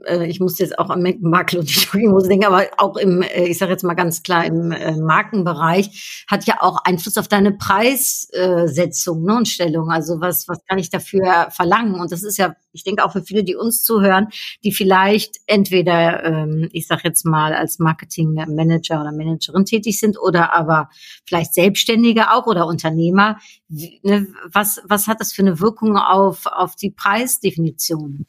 [0.05, 3.45] äh, ich muss jetzt auch an Makel und die Jogginghose denken, aber auch im, äh,
[3.45, 7.51] ich sage jetzt mal ganz klar, im äh, Markenbereich hat ja auch Einfluss auf deine
[7.51, 9.91] Preissetzung ne, und Stellung.
[9.91, 11.99] Also was, was kann ich dafür verlangen?
[11.99, 14.27] Und das ist ja, ich denke auch für viele, die uns zuhören,
[14.63, 20.53] die vielleicht entweder, ähm, ich sage jetzt mal, als Marketingmanager oder Managerin tätig sind oder
[20.53, 20.89] aber
[21.25, 23.37] vielleicht Selbstständige auch oder Unternehmer.
[23.69, 28.25] Ne, was, was hat das für eine Wirkung auf, auf die Preisdefinition?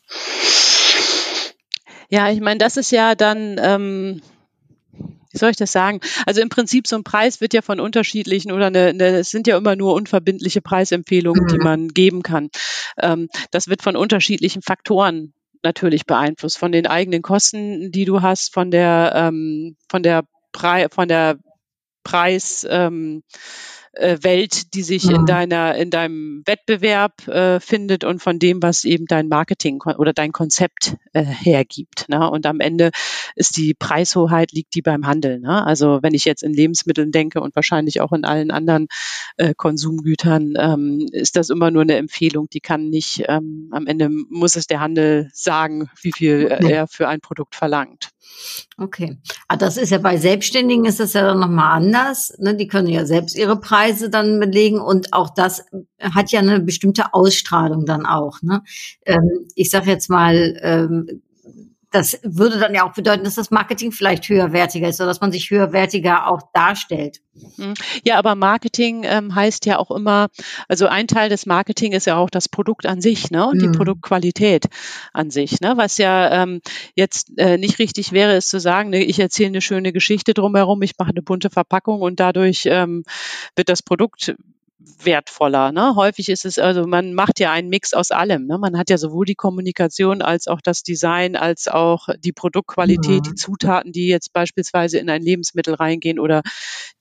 [2.11, 4.23] Ja, ich meine, das ist ja dann, ähm,
[5.31, 6.01] wie soll ich das sagen?
[6.27, 9.47] Also im Prinzip so ein Preis wird ja von unterschiedlichen oder eine, eine, es sind
[9.47, 11.49] ja immer nur unverbindliche Preisempfehlungen, mhm.
[11.49, 12.49] die man geben kann.
[12.99, 18.55] Ähm, das wird von unterschiedlichen Faktoren natürlich beeinflusst, von den eigenen Kosten, die du hast,
[18.55, 21.39] von der ähm, von der Pre von der
[22.05, 23.23] Preis ähm,
[23.93, 25.17] äh, Welt, die sich mhm.
[25.17, 30.13] in deiner, in deinem Wettbewerb äh, findet und von dem, was eben dein Marketing oder
[30.13, 32.09] dein Konzept äh, hergibt.
[32.09, 32.31] Ne?
[32.31, 32.91] Und am Ende
[33.35, 35.41] ist die Preishoheit liegt die beim Handel.
[35.41, 35.65] Ne?
[35.65, 38.89] Also wenn ich jetzt in Lebensmitteln denke und wahrscheinlich auch in allen anderen
[39.37, 42.49] äh, Konsumgütern, ähm, ist das immer nur eine Empfehlung.
[42.51, 46.87] Die kann nicht, ähm, am Ende muss es der Handel sagen, wie viel äh, er
[46.87, 48.11] für ein Produkt verlangt.
[48.77, 49.19] Okay.
[49.49, 52.33] Ah, das ist ja bei Selbstständigen ist das ja dann nochmal anders.
[52.39, 52.55] Ne?
[52.55, 55.65] Die können ja selbst ihre Preise dann belegen und auch das
[56.01, 58.41] hat ja eine bestimmte Ausstrahlung dann auch.
[58.43, 58.63] Ne?
[59.05, 61.23] Ähm, ich sage jetzt mal, ähm,
[61.91, 65.33] das würde dann ja auch bedeuten, dass das Marketing vielleicht höherwertiger ist oder dass man
[65.33, 67.21] sich höherwertiger auch darstellt.
[67.57, 67.75] Mhm.
[68.05, 70.29] Ja, aber Marketing ähm, heißt ja auch immer,
[70.69, 73.47] also ein Teil des Marketing ist ja auch das Produkt an sich, ne?
[73.47, 73.61] Und mhm.
[73.73, 74.67] die Produktqualität
[75.13, 75.75] an sich, ne?
[75.77, 76.61] Was ja ähm,
[76.95, 80.83] jetzt äh, nicht richtig wäre, ist zu sagen, ne, ich erzähle eine schöne Geschichte drumherum,
[80.83, 83.05] ich mache eine bunte Verpackung und dadurch ähm,
[83.57, 84.35] wird das Produkt
[84.79, 85.73] wertvoller.
[85.73, 85.97] Ne?
[85.97, 88.47] Häufig ist es, also man macht ja einen Mix aus allem.
[88.47, 88.59] Ne?
[88.59, 93.33] Man hat ja sowohl die Kommunikation als auch das Design, als auch die Produktqualität, ja.
[93.33, 96.43] die Zutaten, die jetzt beispielsweise in ein Lebensmittel reingehen oder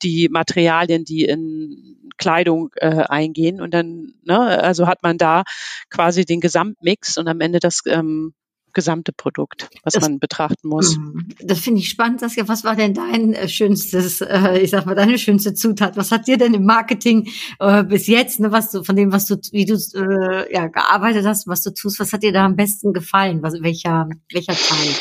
[0.02, 3.60] die Materialien, die in Kleidung äh, eingehen.
[3.60, 5.44] Und dann, ne, also hat man da
[5.88, 8.34] quasi den Gesamtmix und am Ende das ähm,
[8.72, 10.96] gesamte Produkt, was das, man betrachten muss.
[10.96, 11.28] Mhm.
[11.42, 12.48] Das finde ich spannend, Saskia.
[12.48, 15.96] Was war denn dein äh, schönstes, äh, ich sag mal, deine schönste Zutat?
[15.96, 17.28] Was hat dir denn im Marketing
[17.58, 21.26] äh, bis jetzt, ne, was du, von dem, was du, wie du äh, ja, gearbeitet
[21.26, 23.42] hast, was du tust, was hat dir da am besten gefallen?
[23.42, 24.94] Was, welcher, welcher Teil?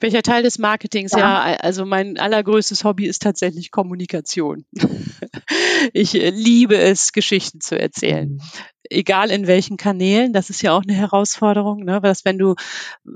[0.00, 1.12] Welcher Teil des Marketings?
[1.12, 1.48] Ja.
[1.48, 4.64] ja, also mein allergrößtes Hobby ist tatsächlich Kommunikation.
[5.92, 8.32] ich äh, liebe es, Geschichten zu erzählen.
[8.32, 8.40] Mhm
[8.92, 12.00] egal in welchen Kanälen, das ist ja auch eine Herausforderung, ne?
[12.00, 12.54] dass wenn du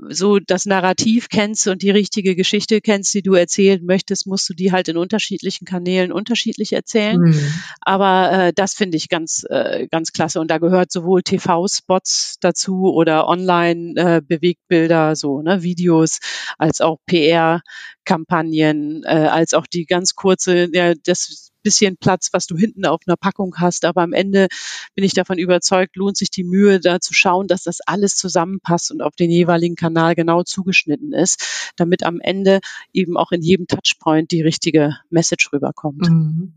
[0.09, 4.53] so das Narrativ kennst und die richtige Geschichte kennst, die du erzählen möchtest, musst du
[4.53, 7.19] die halt in unterschiedlichen Kanälen unterschiedlich erzählen.
[7.19, 7.53] Mhm.
[7.81, 10.39] Aber äh, das finde ich ganz, äh, ganz klasse.
[10.39, 16.19] Und da gehört sowohl TV-Spots dazu oder Online-Bewegtbilder, äh, so ne, Videos,
[16.57, 22.55] als auch PR-Kampagnen, äh, als auch die ganz kurze, ja, das bisschen Platz, was du
[22.55, 23.83] hinten auf einer Packung hast.
[23.83, 24.47] Aber am Ende
[24.95, 28.89] bin ich davon überzeugt, lohnt sich die Mühe, da zu schauen, dass das alles zusammenpasst
[28.89, 32.61] und auf den jeweiligen Kanal genau zugeschnitten ist, damit am Ende
[32.93, 36.09] eben auch in jedem Touchpoint die richtige Message rüberkommt.
[36.09, 36.53] Mhm.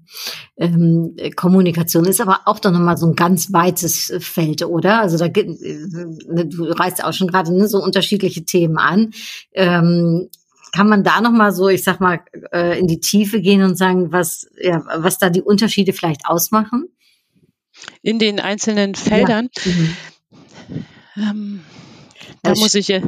[0.56, 5.00] Ähm, Kommunikation ist aber auch doch nochmal so ein ganz weites Feld, oder?
[5.00, 9.10] Also da äh, du reißt auch schon gerade ne, so unterschiedliche Themen an.
[9.54, 10.28] Ähm,
[10.72, 12.20] kann man da noch mal so, ich sag mal,
[12.52, 16.88] äh, in die Tiefe gehen und sagen, was, ja, was da die Unterschiede vielleicht ausmachen?
[18.02, 19.48] In den einzelnen Feldern.
[19.64, 19.72] Ja.
[19.72, 19.96] Mhm.
[21.16, 21.61] Ähm,
[22.42, 23.02] da muss ich äh,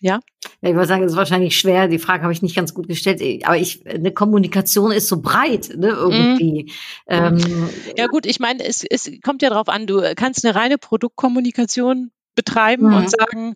[0.00, 0.20] ja.
[0.62, 1.86] Ich würde sagen, es ist wahrscheinlich schwer.
[1.86, 3.22] Die Frage habe ich nicht ganz gut gestellt.
[3.44, 6.72] Aber ich, eine Kommunikation ist so breit, ne, irgendwie.
[7.06, 7.12] Mm.
[7.12, 9.86] Ähm, ja gut, ich meine, es, es kommt ja darauf an.
[9.86, 12.94] Du kannst eine reine Produktkommunikation betreiben mhm.
[12.94, 13.54] und sagen,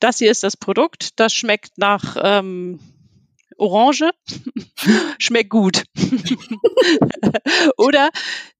[0.00, 2.80] das hier ist das Produkt, das schmeckt nach ähm,
[3.58, 4.10] Orange,
[5.18, 5.84] schmeckt gut.
[7.76, 8.10] Oder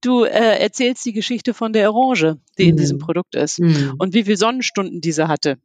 [0.01, 2.69] du äh, erzählst die Geschichte von der Orange, die mhm.
[2.69, 3.01] in diesem mhm.
[3.01, 3.95] Produkt ist mhm.
[3.97, 5.57] und wie viele Sonnenstunden diese hatte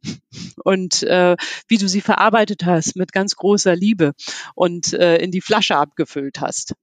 [0.63, 1.35] und äh,
[1.67, 4.13] wie du sie verarbeitet hast mit ganz großer Liebe
[4.55, 6.73] und äh, in die Flasche abgefüllt hast.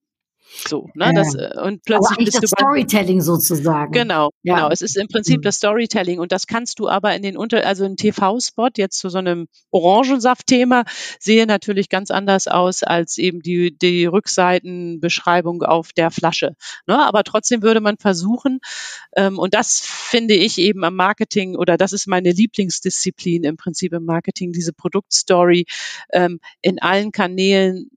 [0.69, 1.13] So, ne?
[1.15, 3.93] Das, äh, und plötzlich bist das du Storytelling sozusagen.
[3.93, 4.55] Genau, ja.
[4.57, 4.71] genau.
[4.71, 5.43] Es ist im Prinzip mhm.
[5.43, 9.09] das Storytelling und das kannst du aber in den unter, also ein TV-Spot jetzt zu
[9.09, 10.85] so einem Orangensaft-Thema
[11.19, 16.55] sehe natürlich ganz anders aus als eben die die Rückseitenbeschreibung auf der Flasche.
[16.87, 17.05] Ne?
[17.05, 18.61] Aber trotzdem würde man versuchen
[19.17, 23.93] ähm, und das finde ich eben am Marketing oder das ist meine Lieblingsdisziplin im Prinzip
[23.93, 25.67] im Marketing diese Produktstory
[26.13, 27.91] ähm, in allen Kanälen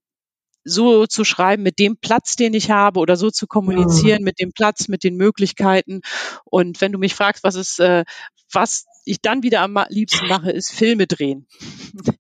[0.69, 4.25] so zu schreiben mit dem Platz, den ich habe oder so zu kommunizieren ja.
[4.25, 6.01] mit dem Platz, mit den Möglichkeiten.
[6.45, 8.03] Und wenn du mich fragst, was ist, äh,
[8.51, 11.47] was ich dann wieder am liebsten mache, ist Filme drehen.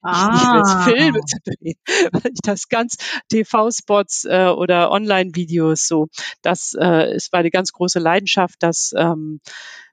[0.01, 0.31] Ah.
[0.33, 1.75] Ich liebe es, Filme zu drehen,
[2.11, 2.95] weil ich das ganz
[3.29, 6.07] TV-Spots äh, oder Online-Videos so,
[6.41, 9.39] das äh, ist meine ganz große Leidenschaft, dass ähm,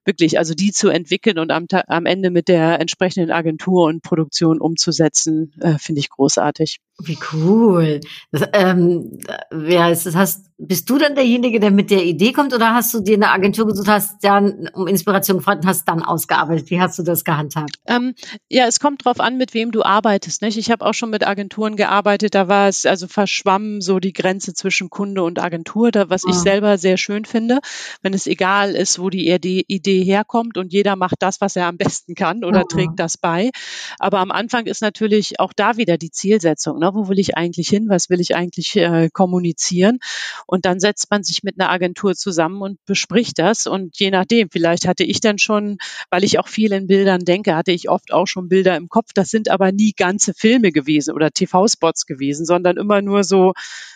[0.06, 4.60] wirklich, also die zu entwickeln und am, am Ende mit der entsprechenden Agentur und Produktion
[4.60, 6.78] umzusetzen, äh, finde ich großartig.
[7.02, 8.00] Wie cool.
[8.30, 9.18] Das, ähm,
[9.50, 10.14] ist das?
[10.14, 13.30] Hast, bist du dann derjenige, der mit der Idee kommt oder hast du dir eine
[13.30, 16.70] Agentur gesucht, hast dann um Inspiration gefragt und hast dann ausgearbeitet?
[16.70, 17.72] Wie hast du das gehandhabt?
[17.86, 18.14] Ähm,
[18.48, 20.40] ja, es kommt drauf an, mit wem du arbeitest.
[20.40, 20.56] Nicht?
[20.56, 24.54] Ich habe auch schon mit Agenturen gearbeitet, da war es also verschwammen so die Grenze
[24.54, 26.30] zwischen Kunde und Agentur, da, was ah.
[26.30, 27.58] ich selber sehr schön finde,
[28.00, 31.76] wenn es egal ist, wo die Idee herkommt und jeder macht das, was er am
[31.76, 32.64] besten kann oder ah.
[32.64, 33.50] trägt das bei.
[33.98, 36.78] Aber am Anfang ist natürlich auch da wieder die Zielsetzung.
[36.78, 36.90] Ne?
[36.94, 39.98] wo will ich eigentlich hin, was will ich eigentlich äh, kommunizieren.
[40.46, 43.66] Und dann setzt man sich mit einer Agentur zusammen und bespricht das.
[43.66, 45.78] Und je nachdem, vielleicht hatte ich dann schon,
[46.10, 49.10] weil ich auch viel in Bildern denke, hatte ich oft auch schon Bilder im Kopf.
[49.12, 53.52] Das sind aber nie ganze Filme gewesen oder TV-Spots gewesen, sondern immer nur so,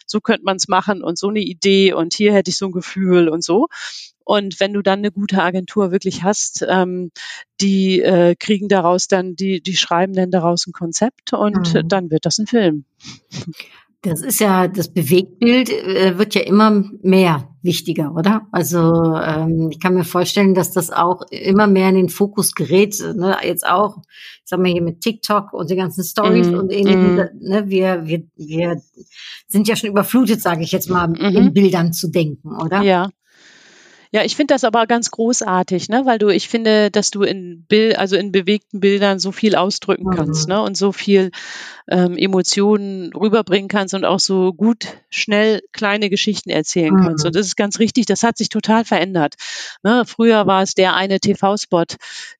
[0.06, 2.72] so könnte man es machen und so eine Idee und hier hätte ich so ein
[2.72, 3.68] Gefühl und so.
[4.24, 7.10] Und wenn du dann eine gute Agentur wirklich hast, ähm,
[7.60, 11.88] die äh, kriegen daraus dann, die, die schreiben dann daraus ein Konzept und mhm.
[11.88, 12.84] dann wird das ein Film.
[14.02, 18.46] Das ist ja, das Bewegtbild äh, wird ja immer mehr wichtiger, oder?
[18.50, 22.98] Also ähm, ich kann mir vorstellen, dass das auch immer mehr in den Fokus gerät.
[23.14, 23.36] Ne?
[23.42, 27.16] Jetzt auch, ich sag mal hier mit TikTok und die ganzen Stories mm, und ähnlichem.
[27.16, 27.28] Mm.
[27.40, 27.64] Ne?
[27.66, 28.80] Wir, wir, wir
[29.48, 31.36] sind ja schon überflutet, sage ich jetzt mal, mm -hmm.
[31.36, 32.80] in Bildern zu denken, oder?
[32.80, 33.11] Ja,
[34.12, 36.02] ja, ich finde das aber ganz großartig, ne?
[36.04, 40.06] weil du, ich finde, dass du in Bild, also in bewegten Bildern so viel ausdrücken
[40.06, 40.16] mhm.
[40.16, 40.61] kannst, ne?
[40.61, 41.30] Und so viel
[41.88, 47.04] ähm, Emotionen rüberbringen kannst und auch so gut, schnell kleine Geschichten erzählen mhm.
[47.04, 47.24] kannst.
[47.24, 49.36] Und das ist ganz richtig, das hat sich total verändert.
[49.84, 50.02] Ne?
[50.06, 51.84] Früher war es der eine TV-Spot,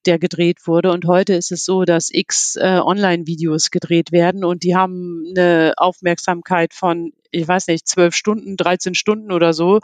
[0.05, 4.63] der gedreht wurde und heute ist es so, dass x äh, Online-Videos gedreht werden und
[4.63, 9.79] die haben eine Aufmerksamkeit von ich weiß nicht, zwölf Stunden, 13 Stunden oder so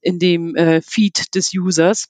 [0.00, 2.08] in dem äh, Feed des Users.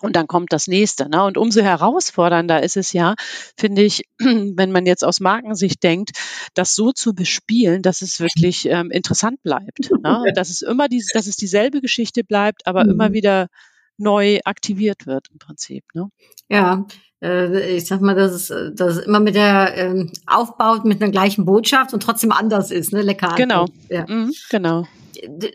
[0.00, 1.08] Und dann kommt das nächste.
[1.08, 1.24] Ne?
[1.24, 3.16] Und umso herausfordernder ist es ja,
[3.56, 6.10] finde ich, wenn man jetzt aus Markensicht denkt,
[6.54, 9.90] das so zu bespielen, dass es wirklich ähm, interessant bleibt.
[10.02, 10.24] Ne?
[10.34, 12.90] Dass es immer diese, dass es dieselbe Geschichte bleibt, aber mhm.
[12.90, 13.48] immer wieder
[13.96, 15.84] neu aktiviert wird im Prinzip.
[15.94, 16.10] Ne?
[16.48, 16.86] Ja,
[17.22, 21.10] äh, ich sag mal, dass es, dass es immer mit der ähm, aufbaut mit einer
[21.10, 23.02] gleichen Botschaft und trotzdem anders ist, ne?
[23.02, 23.34] Lecker.
[23.36, 23.66] Genau.
[23.88, 24.06] Ja.
[24.06, 24.86] Mhm, genau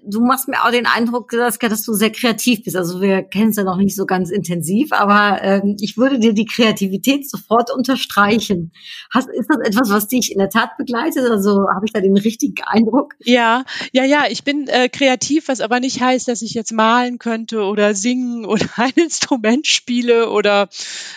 [0.04, 2.76] du machst mir auch den Eindruck, Saskia, dass du sehr kreativ bist.
[2.76, 6.34] Also wir kennen es ja noch nicht so ganz intensiv, aber ähm, ich würde dir
[6.34, 8.72] die Kreativität sofort unterstreichen.
[9.12, 11.30] Hast, ist das etwas, was dich in der Tat begleitet?
[11.30, 13.14] Also habe ich da den richtigen Eindruck?
[13.20, 14.24] Ja, ja, ja.
[14.30, 18.46] Ich bin äh, kreativ, was aber nicht heißt, dass ich jetzt malen könnte oder singen
[18.46, 20.68] oder ein Instrument spiele oder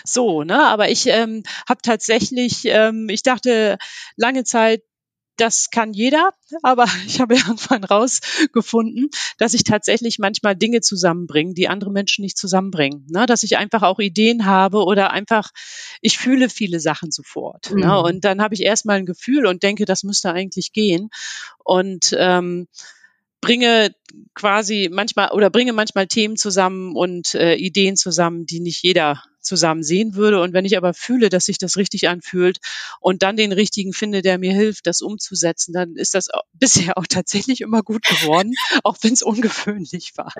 [0.03, 0.36] so.
[0.43, 0.61] Ne?
[0.61, 3.77] Aber ich ähm, habe tatsächlich, ähm, ich dachte
[4.15, 4.81] lange Zeit,
[5.37, 6.31] das kann jeder,
[6.63, 12.37] aber ich habe irgendwann rausgefunden, dass ich tatsächlich manchmal Dinge zusammenbringe, die andere Menschen nicht
[12.37, 13.07] zusammenbringen.
[13.09, 13.25] Ne?
[13.25, 15.51] Dass ich einfach auch Ideen habe oder einfach,
[16.01, 17.71] ich fühle viele Sachen sofort.
[17.71, 17.77] Ne?
[17.77, 17.81] Mhm.
[17.81, 18.01] Ne?
[18.01, 21.09] Und dann habe ich erstmal ein Gefühl und denke, das müsste eigentlich gehen.
[21.63, 22.67] Und ähm,
[23.39, 23.93] bringe
[24.33, 29.81] quasi manchmal oder bringe manchmal Themen zusammen und äh, Ideen zusammen, die nicht jeder zusammen
[29.81, 30.41] sehen würde.
[30.41, 32.59] Und wenn ich aber fühle, dass sich das richtig anfühlt
[32.99, 37.07] und dann den richtigen finde, der mir hilft, das umzusetzen, dann ist das bisher auch
[37.07, 38.53] tatsächlich immer gut geworden,
[38.83, 40.33] auch wenn es ungewöhnlich war.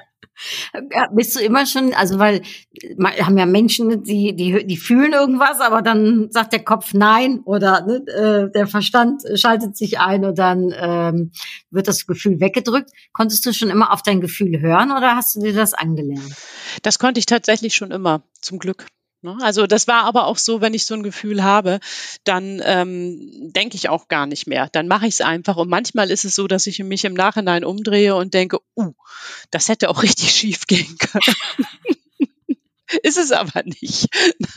[0.92, 2.42] Ja, bist du immer schon, also weil
[3.20, 7.86] haben ja Menschen, die, die, die fühlen irgendwas, aber dann sagt der Kopf nein oder
[7.86, 11.32] ne, äh, der Verstand schaltet sich ein und dann ähm,
[11.72, 12.92] wird das Gefühl weggedrückt.
[13.14, 16.34] Konntest du schon immer auf dein Gefühl hören oder hast du dir das angelernt?
[16.84, 18.86] Das konnte ich tatsächlich schon immer, zum Glück.
[19.24, 19.36] Ne?
[19.42, 21.80] Also das war aber auch so, wenn ich so ein Gefühl habe,
[22.24, 24.70] dann ähm, denke ich auch gar nicht mehr.
[24.72, 25.58] Dann mache ich es einfach.
[25.58, 28.94] Und manchmal ist es so, dass ich mich im Nachhinein umdrehe und denke, uh,
[29.50, 31.36] das hätte auch richtig schief gehen können.
[33.04, 34.08] ist es aber nicht.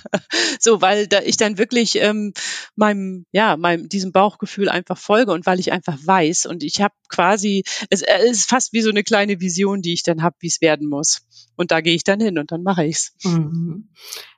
[0.61, 2.33] so, weil da ich dann wirklich ähm,
[2.77, 6.95] meinem, ja, meinem diesem Bauchgefühl einfach folge und weil ich einfach weiß und ich habe
[7.09, 10.49] quasi, es, es ist fast wie so eine kleine Vision, die ich dann habe, wie
[10.49, 11.23] es werden muss.
[11.57, 13.15] Und da gehe ich dann hin und dann mache ich's.
[13.25, 13.91] Mhm.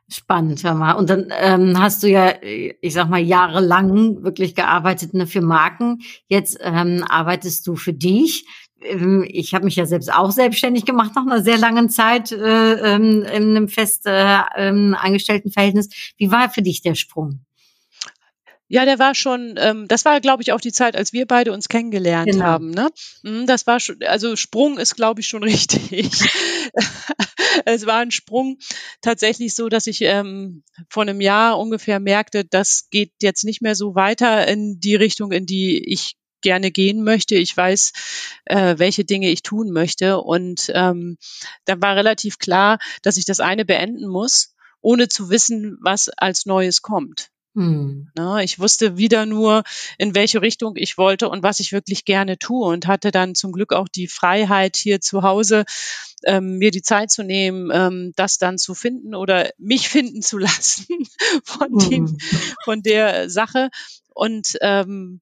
[0.08, 0.92] Spannend, hör mal.
[0.92, 6.00] Und dann ähm, hast du ja, ich sag mal, jahrelang wirklich gearbeitet ne, für Marken.
[6.28, 8.44] Jetzt ähm, arbeitest du für dich.
[8.84, 12.94] Ähm, ich habe mich ja selbst auch selbstständig gemacht nach einer sehr langen Zeit äh,
[12.94, 15.88] ähm, in einem fest äh, ähm, angestellten Verhältnis.
[16.16, 17.44] Wie war für dich der Sprung?
[18.72, 21.52] Ja, der war schon, ähm, das war, glaube ich, auch die Zeit, als wir beide
[21.52, 22.44] uns kennengelernt genau.
[22.46, 22.70] haben.
[22.70, 22.88] Ne?
[23.22, 26.10] Mhm, das war schon, also Sprung ist, glaube ich, schon richtig.
[27.66, 28.56] es war ein Sprung
[29.02, 33.74] tatsächlich so, dass ich ähm, vor einem Jahr ungefähr merkte, das geht jetzt nicht mehr
[33.74, 37.34] so weiter in die Richtung, in die ich gerne gehen möchte.
[37.36, 37.92] Ich weiß,
[38.44, 40.20] äh, welche Dinge ich tun möchte.
[40.20, 41.16] Und ähm,
[41.64, 46.46] dann war relativ klar, dass ich das eine beenden muss, ohne zu wissen, was als
[46.46, 47.32] Neues kommt.
[47.54, 48.08] Hm.
[48.14, 49.62] Na, ich wusste wieder nur,
[49.98, 53.52] in welche Richtung ich wollte und was ich wirklich gerne tue und hatte dann zum
[53.52, 55.64] Glück auch die Freiheit hier zu Hause,
[56.24, 60.38] ähm, mir die Zeit zu nehmen, ähm, das dann zu finden oder mich finden zu
[60.38, 60.86] lassen
[61.44, 61.90] von, hm.
[61.90, 62.18] dem,
[62.64, 63.68] von der Sache.
[64.14, 65.20] Und ähm,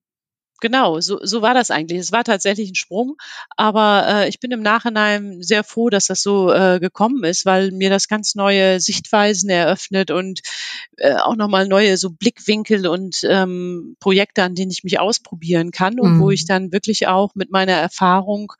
[0.61, 1.99] genau, so, so war das eigentlich.
[1.99, 3.17] Es war tatsächlich ein Sprung,
[3.57, 7.71] aber äh, ich bin im Nachhinein sehr froh, dass das so äh, gekommen ist, weil
[7.71, 10.41] mir das ganz neue Sichtweisen eröffnet und
[10.97, 15.99] äh, auch nochmal neue so Blickwinkel und ähm, Projekte, an denen ich mich ausprobieren kann
[15.99, 16.21] und mhm.
[16.21, 18.53] wo ich dann wirklich auch mit meiner Erfahrung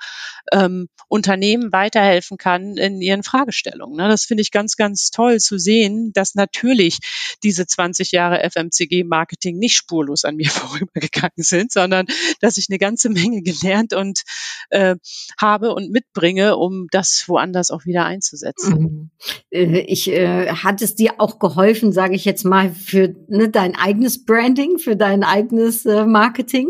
[0.52, 3.98] ähm, Unternehmen weiterhelfen kann in ihren Fragestellungen.
[3.98, 4.08] Ne?
[4.08, 7.00] Das finde ich ganz, ganz toll zu sehen, dass natürlich
[7.44, 12.06] diese 20 Jahre FMCG-Marketing nicht spurlos an mir vorübergegangen sind, sondern sondern
[12.40, 14.24] dass ich eine ganze Menge gelernt und
[14.70, 14.96] äh,
[15.40, 18.80] habe und mitbringe, um das woanders auch wieder einzusetzen.
[18.80, 19.10] Mhm.
[19.52, 23.76] Äh, ich äh, hat es dir auch geholfen, sage ich jetzt mal, für ne, dein
[23.76, 26.70] eigenes Branding, für dein eigenes äh, Marketing?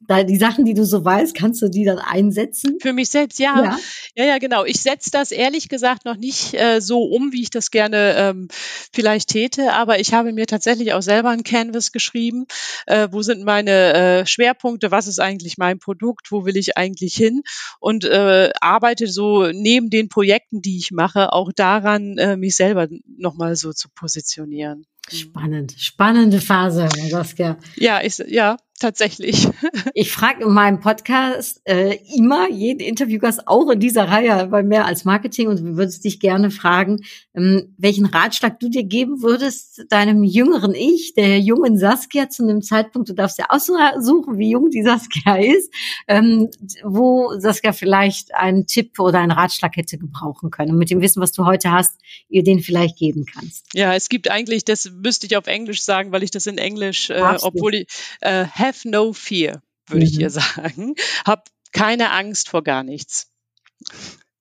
[0.00, 2.78] Die Sachen, die du so weißt, kannst du die dann einsetzen?
[2.80, 3.62] Für mich selbst, ja.
[3.62, 3.78] Ja,
[4.16, 4.64] ja, ja genau.
[4.64, 8.48] Ich setze das ehrlich gesagt noch nicht äh, so um, wie ich das gerne ähm,
[8.92, 12.46] vielleicht täte, aber ich habe mir tatsächlich auch selber ein Canvas geschrieben.
[12.86, 14.90] Äh, wo sind meine äh, Schwerpunkte?
[14.90, 16.32] Was ist eigentlich mein Produkt?
[16.32, 17.42] Wo will ich eigentlich hin?
[17.78, 22.88] Und äh, arbeite so neben den Projekten, die ich mache, auch daran, äh, mich selber
[23.18, 24.86] nochmal so zu positionieren.
[25.12, 27.58] Spannend, spannende Phase, Saskia.
[27.76, 29.48] Ja, ich, ja, tatsächlich.
[29.94, 34.86] ich frage in meinem Podcast äh, immer jeden Interviewgast, auch in dieser Reihe bei mehr
[34.86, 37.00] als Marketing, und würden dich gerne fragen,
[37.34, 42.62] ähm, welchen Ratschlag du dir geben würdest, deinem jüngeren Ich, der jungen Saskia zu einem
[42.62, 45.72] Zeitpunkt, du darfst ja aussuchen, wie jung die Saskia ist,
[46.08, 46.48] ähm,
[46.82, 51.20] wo Saskia vielleicht einen Tipp oder einen Ratschlag hätte gebrauchen können und mit dem Wissen,
[51.20, 53.66] was du heute hast, ihr den vielleicht geben kannst.
[53.74, 57.10] Ja, es gibt eigentlich, das müsste ich auf Englisch sagen, weil ich das in Englisch,
[57.10, 57.88] äh, obwohl ich
[58.20, 60.10] äh, have no fear, würde mhm.
[60.10, 60.94] ich ihr sagen.
[61.24, 63.30] Hab keine Angst vor gar nichts.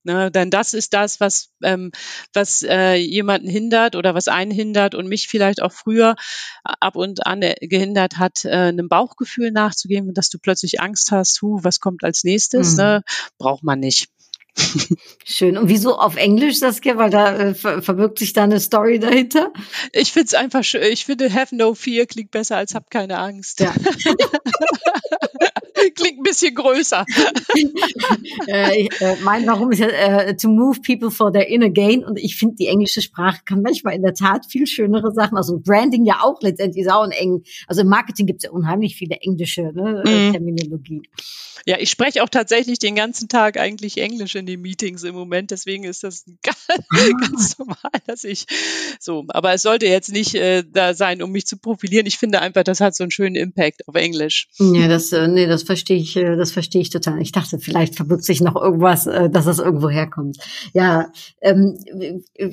[0.03, 1.91] Ne, denn das ist das, was, ähm,
[2.34, 6.16] was äh, jemanden hindert oder was einen hindert und mich vielleicht auch früher
[6.64, 11.41] ab und an äh, gehindert hat, äh, einem Bauchgefühl nachzugeben, dass du plötzlich Angst hast,
[11.41, 12.78] hu, was kommt als nächstes, mhm.
[12.78, 13.03] ne?
[13.38, 14.07] braucht man nicht.
[15.25, 15.57] Schön.
[15.57, 16.97] Und wieso auf Englisch, Saskia?
[16.97, 19.53] Weil da äh, ver verbirgt sich da eine Story dahinter?
[19.93, 20.83] Ich finde es einfach schön.
[20.83, 23.59] Ich finde Have No Fear klingt besser als Hab keine Angst.
[23.59, 23.73] Ja.
[26.39, 27.05] bisschen größer.
[28.47, 32.03] äh, äh, mein Warum ist ja äh, to move people for their inner gain.
[32.03, 35.37] Und ich finde, die englische Sprache kann manchmal in der Tat viel schönere Sachen.
[35.37, 37.43] Also Branding ja auch letztendlich ist auch ein eng.
[37.67, 40.31] Also im Marketing gibt es ja unheimlich viele englische ne, mhm.
[40.33, 41.03] Terminologien.
[41.65, 45.51] Ja, ich spreche auch tatsächlich den ganzen Tag eigentlich Englisch in den Meetings im Moment.
[45.51, 46.65] Deswegen ist das ganz,
[47.21, 47.77] ganz normal,
[48.07, 48.45] dass ich
[48.99, 49.25] so.
[49.29, 52.05] Aber es sollte jetzt nicht äh, da sein, um mich zu profilieren.
[52.05, 54.47] Ich finde einfach, das hat so einen schönen Impact auf Englisch.
[54.57, 57.21] Ja, das, äh, nee, das verstehe ich, äh, das verstehe ich total.
[57.21, 60.38] Ich dachte, vielleicht verbirgt sich noch irgendwas, äh, dass das irgendwo herkommt.
[60.73, 61.11] Ja,
[61.41, 61.77] ähm,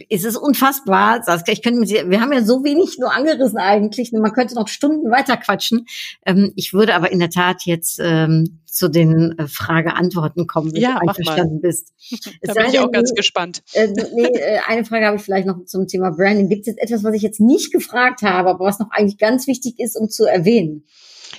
[0.09, 1.53] es ist unfassbar, Saskia.
[1.53, 4.13] Ich könnte wir haben ja so wenig nur angerissen eigentlich.
[4.13, 5.87] Man könnte noch Stunden weiter quatschen.
[6.25, 10.83] Ähm, ich würde aber in der Tat jetzt ähm, zu den äh, Frage-Antworten kommen, wenn
[10.83, 11.93] ja, du einverstanden bist.
[12.43, 13.63] da bin ich auch ganz gespannt.
[13.73, 16.49] Äh, nee, äh, eine Frage habe ich vielleicht noch zum Thema Branding.
[16.49, 19.47] Gibt es jetzt etwas, was ich jetzt nicht gefragt habe, aber was noch eigentlich ganz
[19.47, 20.85] wichtig ist, um zu erwähnen?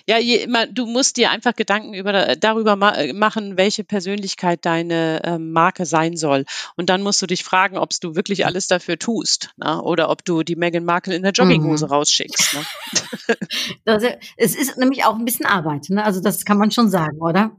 [0.07, 5.21] Ja, je, immer, du musst dir einfach Gedanken über, darüber ma machen, welche Persönlichkeit deine
[5.23, 6.45] ähm, Marke sein soll.
[6.75, 9.81] Und dann musst du dich fragen, ob du wirklich alles dafür tust ne?
[9.81, 11.91] oder ob du die Meghan Markle in der Jogginghose mhm.
[11.91, 12.53] rausschickst.
[12.53, 13.37] Ne?
[13.85, 14.03] das,
[14.37, 15.89] es ist nämlich auch ein bisschen Arbeit.
[15.89, 16.03] Ne?
[16.03, 17.51] Also das kann man schon sagen, oder?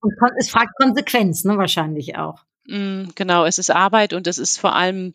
[0.00, 1.56] Und es fragt Konsequenz, ne?
[1.56, 2.44] wahrscheinlich auch.
[2.66, 5.12] Mm, genau, es ist Arbeit und es ist vor allem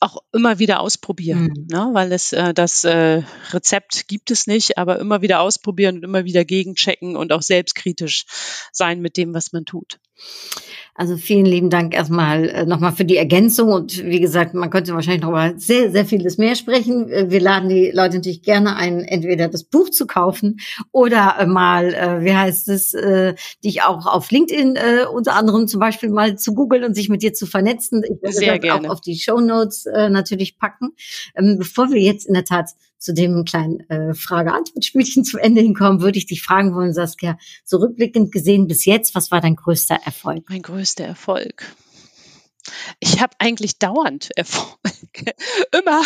[0.00, 1.66] auch immer wieder ausprobieren, mhm.
[1.70, 1.90] ne?
[1.92, 3.22] weil es äh, das äh,
[3.52, 8.24] Rezept gibt es nicht, aber immer wieder ausprobieren und immer wieder gegenchecken und auch selbstkritisch
[8.72, 10.00] sein mit dem, was man tut.
[10.94, 14.94] Also vielen lieben Dank erstmal äh, nochmal für die Ergänzung und wie gesagt, man könnte
[14.94, 17.08] wahrscheinlich noch mal sehr, sehr vieles mehr sprechen.
[17.08, 20.58] Äh, wir laden die Leute natürlich gerne ein, entweder das Buch zu kaufen
[20.92, 23.34] oder äh, mal, äh, wie heißt es, äh,
[23.64, 27.22] dich auch auf LinkedIn äh, unter anderem zum Beispiel mal zu googeln und sich mit
[27.22, 28.02] dir zu vernetzen.
[28.04, 28.88] Ich werde sehr das gerne.
[28.88, 30.90] auch auf die Show Notes äh, natürlich packen.
[31.34, 32.70] Ähm, bevor wir jetzt in der Tat
[33.00, 37.78] zu dem kleinen äh, Frage-Antwort-Spielchen zum Ende hinkommen, würde ich dich fragen wollen, Saskia, so
[37.78, 40.44] rückblickend gesehen bis jetzt, was war dein größter Erfolg?
[40.48, 41.64] Mein größter Erfolg.
[43.00, 44.78] Ich habe eigentlich dauernd Erfolg.
[45.72, 46.02] Immer,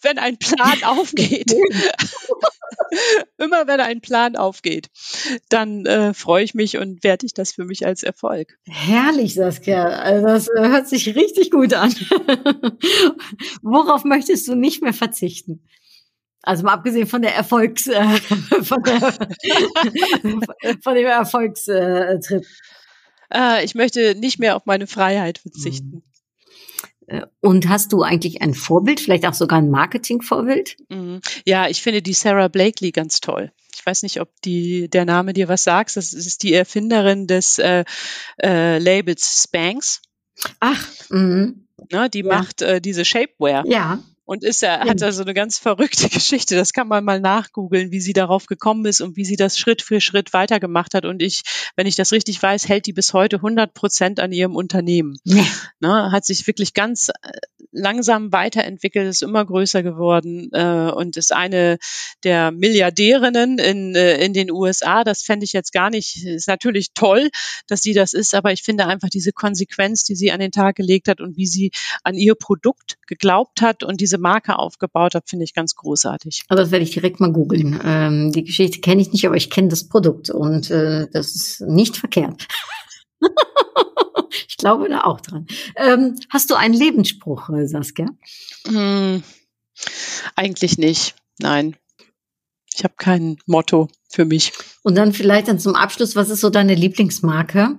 [0.00, 1.52] wenn ein Plan aufgeht.
[3.36, 4.88] Immer wenn ein Plan aufgeht,
[5.50, 8.58] dann äh, freue ich mich und werte ich das für mich als Erfolg.
[8.66, 9.84] Herrlich, Saskia.
[9.86, 11.94] Also das äh, hört sich richtig gut an.
[13.62, 15.62] Worauf möchtest du nicht mehr verzichten?
[16.42, 18.04] Also mal abgesehen von der Erfolgs, äh,
[18.62, 19.00] von, der,
[20.82, 22.46] von dem Erfolgstrip.
[23.32, 26.02] Äh, ich möchte nicht mehr auf meine Freiheit verzichten.
[27.06, 30.76] Äh, und hast du eigentlich ein Vorbild, vielleicht auch sogar ein Marketing-Vorbild?
[30.88, 31.20] Mhm.
[31.44, 33.52] Ja, ich finde die Sarah Blakely ganz toll.
[33.74, 35.96] Ich weiß nicht, ob die, der Name dir was sagt.
[35.96, 37.84] Das ist die Erfinderin des äh,
[38.42, 40.02] äh, Labels Spanx.
[40.60, 41.52] Ach, mh.
[41.92, 42.26] Ne, die ja.
[42.26, 43.64] macht äh, diese Shapewear.
[43.66, 46.54] Ja und ist er hat da so eine ganz verrückte Geschichte.
[46.54, 49.80] Das kann man mal nachgoogeln, wie sie darauf gekommen ist und wie sie das Schritt
[49.80, 51.06] für Schritt weitergemacht hat.
[51.06, 51.44] Und ich,
[51.76, 55.18] wenn ich das richtig weiß, hält die bis heute 100 Prozent an ihrem Unternehmen.
[55.24, 55.46] Ja.
[55.80, 57.30] Ne, hat sich wirklich ganz äh,
[57.70, 61.78] langsam weiterentwickelt, ist immer größer geworden äh, und ist eine
[62.24, 65.04] der Milliardärinnen in, äh, in den USA.
[65.04, 67.30] Das fände ich jetzt gar nicht, ist natürlich toll,
[67.66, 70.76] dass sie das ist, aber ich finde einfach diese Konsequenz, die sie an den Tag
[70.76, 71.70] gelegt hat und wie sie
[72.02, 76.44] an ihr Produkt geglaubt hat und diese Marke aufgebaut hat, finde ich ganz großartig.
[76.48, 77.80] Aber das werde ich direkt mal googeln.
[77.84, 81.60] Ähm, die Geschichte kenne ich nicht, aber ich kenne das Produkt und äh, das ist
[81.62, 82.46] nicht verkehrt.
[84.48, 85.46] ich glaube da auch dran.
[85.76, 88.08] Ähm, hast du einen Lebensspruch, äh, Saskia?
[88.66, 89.22] Hm,
[90.34, 91.14] eigentlich nicht.
[91.38, 91.76] Nein.
[92.74, 94.52] Ich habe kein Motto für mich.
[94.82, 97.78] Und dann vielleicht dann zum Abschluss, was ist so deine Lieblingsmarke?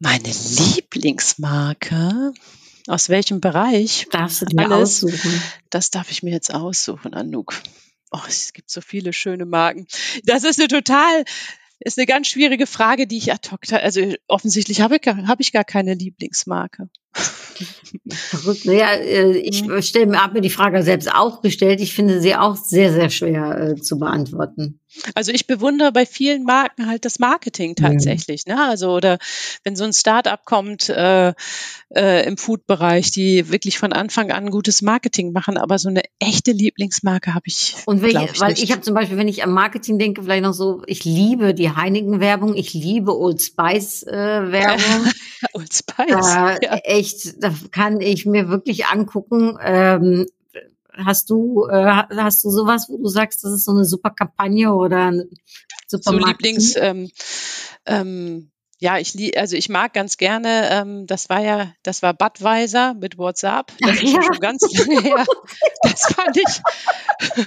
[0.00, 2.32] Meine Lieblingsmarke?
[2.86, 4.08] Aus welchem Bereich?
[4.10, 5.04] Darfst du dir Alles.
[5.04, 5.42] aussuchen?
[5.68, 7.54] Das darf ich mir jetzt aussuchen, Anouk.
[8.10, 9.86] Oh, es gibt so viele schöne Marken.
[10.24, 11.24] Das ist eine total
[11.80, 15.52] ist eine ganz schwierige Frage, die ich ad hoc, also offensichtlich habe ich, habe ich
[15.52, 16.88] gar keine Lieblingsmarke.
[18.08, 18.64] Verrückt.
[18.64, 21.80] Naja, äh, ich habe mir die Frage selbst auch gestellt.
[21.80, 24.79] Ich finde sie auch sehr, sehr schwer äh, zu beantworten.
[25.14, 28.44] Also ich bewundere bei vielen Marken halt das Marketing tatsächlich.
[28.46, 28.54] Ja.
[28.54, 28.68] Ne?
[28.68, 29.18] Also oder
[29.64, 31.32] wenn so ein Startup kommt äh,
[31.94, 36.52] äh, im Food-Bereich, die wirklich von Anfang an gutes Marketing machen, aber so eine echte
[36.52, 37.76] Lieblingsmarke habe ich.
[37.86, 38.62] Und welche, ich weil nicht.
[38.62, 41.70] ich habe zum Beispiel, wenn ich am Marketing denke, vielleicht noch so, ich liebe die
[41.70, 45.06] Heineken-Werbung, ich liebe Old Spice-Werbung.
[45.06, 46.08] Äh, Old Spice.
[46.08, 46.76] Äh, ja.
[46.84, 49.56] Echt, da kann ich mir wirklich angucken.
[49.62, 50.26] Ähm,
[50.92, 54.72] Hast du, äh, hast du sowas, wo du sagst, das ist so eine super Kampagne
[54.72, 55.30] oder ein
[55.86, 57.10] super So Lieblings, ähm,
[57.86, 58.50] ähm,
[58.82, 62.94] ja, ich lieb, also ich mag ganz gerne, ähm, das war ja, das war Budweiser
[62.94, 63.72] mit WhatsApp.
[63.80, 64.22] Das ist ja.
[64.22, 65.26] schon ganz lange her.
[65.82, 66.60] Das fand ich.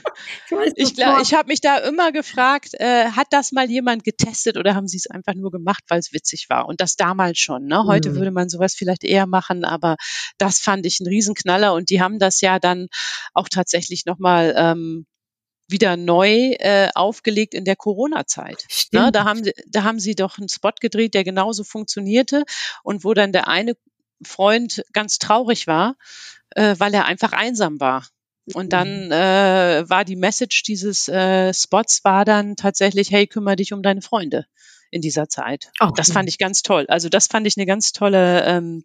[0.76, 4.76] ich ich, ich habe mich da immer gefragt, äh, hat das mal jemand getestet oder
[4.76, 6.68] haben sie es einfach nur gemacht, weil es witzig war?
[6.68, 7.66] Und das damals schon.
[7.66, 7.84] Ne?
[7.88, 8.16] Heute mhm.
[8.18, 9.96] würde man sowas vielleicht eher machen, aber
[10.38, 12.90] das fand ich ein Riesenknaller und die haben das ja dann
[13.34, 15.08] auch tatsächlich nochmal ähm,
[15.68, 18.66] wieder neu äh, aufgelegt in der Corona-Zeit.
[18.92, 22.44] Ne, da, haben, da haben sie doch einen Spot gedreht, der genauso funktionierte
[22.84, 23.76] und wo dann der eine
[24.24, 25.96] Freund ganz traurig war,
[26.52, 28.08] äh, weil er einfach einsam war.
[28.54, 29.12] Und dann mhm.
[29.12, 34.02] äh, war die Message dieses äh, Spots war dann tatsächlich, hey, kümmere dich um deine
[34.02, 34.46] Freunde
[34.92, 35.72] in dieser Zeit.
[35.80, 36.86] Oh, das fand ich ganz toll.
[36.90, 38.84] Also das fand ich eine ganz tolle ähm,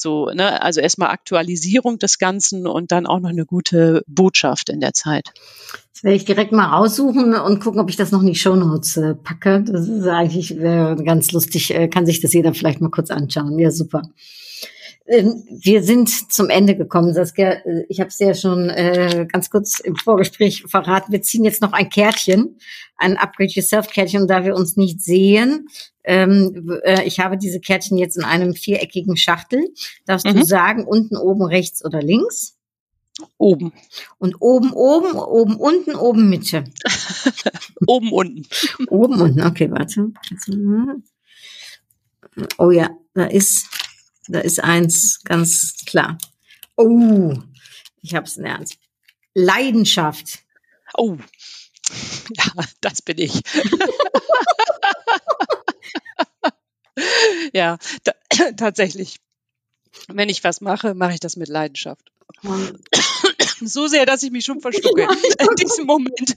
[0.00, 4.80] so, ne, also erstmal Aktualisierung des Ganzen und dann auch noch eine gute Botschaft in
[4.80, 5.32] der Zeit.
[5.92, 8.96] Das werde ich direkt mal raussuchen und gucken, ob ich das noch in die Shownotes
[8.96, 9.62] äh, packe.
[9.62, 11.74] Das ist eigentlich äh, ganz lustig.
[11.74, 13.58] Äh, kann sich das jeder vielleicht mal kurz anschauen.
[13.58, 14.02] Ja, super.
[15.10, 17.50] Ähm, wir sind zum Ende gekommen, Saskia.
[17.64, 21.10] Äh, ich habe es ja schon äh, ganz kurz im Vorgespräch verraten.
[21.10, 22.58] Wir ziehen jetzt noch ein Kärtchen,
[22.96, 25.66] ein Upgrade Yourself Kärtchen, da wir uns nicht sehen.
[26.04, 29.70] Ähm, äh, ich habe diese Kärtchen jetzt in einem viereckigen Schachtel.
[30.06, 30.34] Darfst mhm.
[30.34, 32.56] du sagen, unten, oben, rechts oder links?
[33.36, 33.72] Oben.
[34.18, 36.64] Und oben, oben, oben, unten, oben, Mitte.
[37.88, 38.46] oben, unten.
[38.88, 39.42] oben, unten.
[39.42, 40.12] Okay, warte.
[42.58, 43.66] Oh ja, da ist
[44.28, 46.18] da ist eins ganz klar.
[46.76, 47.34] Oh,
[48.02, 48.78] ich habe es in Ernst.
[49.34, 50.40] Leidenschaft.
[50.94, 51.16] Oh,
[52.36, 53.42] ja, das bin ich.
[57.52, 57.78] ja,
[58.56, 59.16] tatsächlich.
[60.08, 62.10] Wenn ich was mache, mache ich das mit Leidenschaft
[63.66, 66.36] so sehr, dass ich mich schon verschlucke in diesem Moment.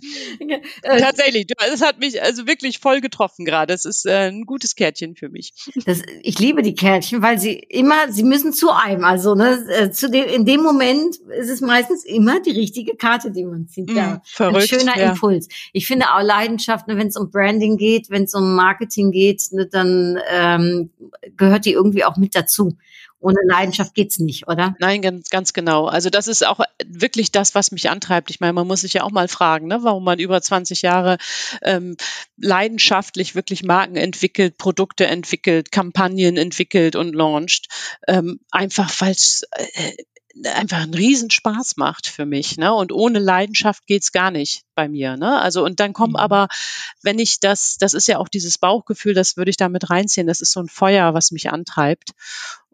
[0.81, 3.73] Äh, Tatsächlich, das hat mich also wirklich voll getroffen gerade.
[3.73, 5.53] Es ist äh, ein gutes Kärtchen für mich.
[5.85, 9.03] Das, ich liebe die Kärtchen, weil sie immer, sie müssen zu einem.
[9.03, 13.31] Also ne, äh, zu dem, in dem Moment ist es meistens immer die richtige Karte,
[13.31, 13.89] die man zieht.
[13.89, 15.11] Mm, ja, verrückt, ein schöner ja.
[15.11, 15.47] Impuls.
[15.73, 19.41] Ich finde auch Leidenschaft, ne, wenn es um Branding geht, wenn es um Marketing geht,
[19.51, 20.89] ne, dann ähm,
[21.37, 22.77] gehört die irgendwie auch mit dazu
[23.23, 24.75] ohne Leidenschaft geht's nicht, oder?
[24.79, 25.85] Nein, ganz, ganz genau.
[25.85, 28.29] Also das ist auch wirklich das, was mich antreibt.
[28.29, 31.17] Ich meine, man muss sich ja auch mal fragen, ne, warum man über 20 Jahre
[31.61, 31.95] ähm,
[32.37, 37.67] leidenschaftlich wirklich Marken entwickelt, Produkte entwickelt, Kampagnen entwickelt und launcht.
[38.07, 39.93] Ähm, einfach, weil es äh,
[40.53, 42.57] einfach einen Riesenspaß macht für mich.
[42.57, 42.73] Ne?
[42.73, 45.15] Und ohne Leidenschaft geht's gar nicht bei mir.
[45.15, 45.39] Ne?
[45.39, 46.17] Also und dann kommen mhm.
[46.17, 46.47] aber,
[47.03, 50.27] wenn ich das, das ist ja auch dieses Bauchgefühl, das würde ich damit reinziehen.
[50.27, 52.11] Das ist so ein Feuer, was mich antreibt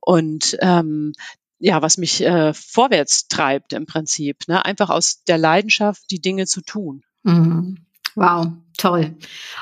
[0.09, 1.13] und ähm,
[1.59, 4.65] ja, was mich äh, vorwärts treibt im Prinzip, ne?
[4.65, 7.03] einfach aus der Leidenschaft die Dinge zu tun.
[7.21, 7.85] Mhm.
[8.15, 8.47] Wow,
[8.77, 9.15] toll.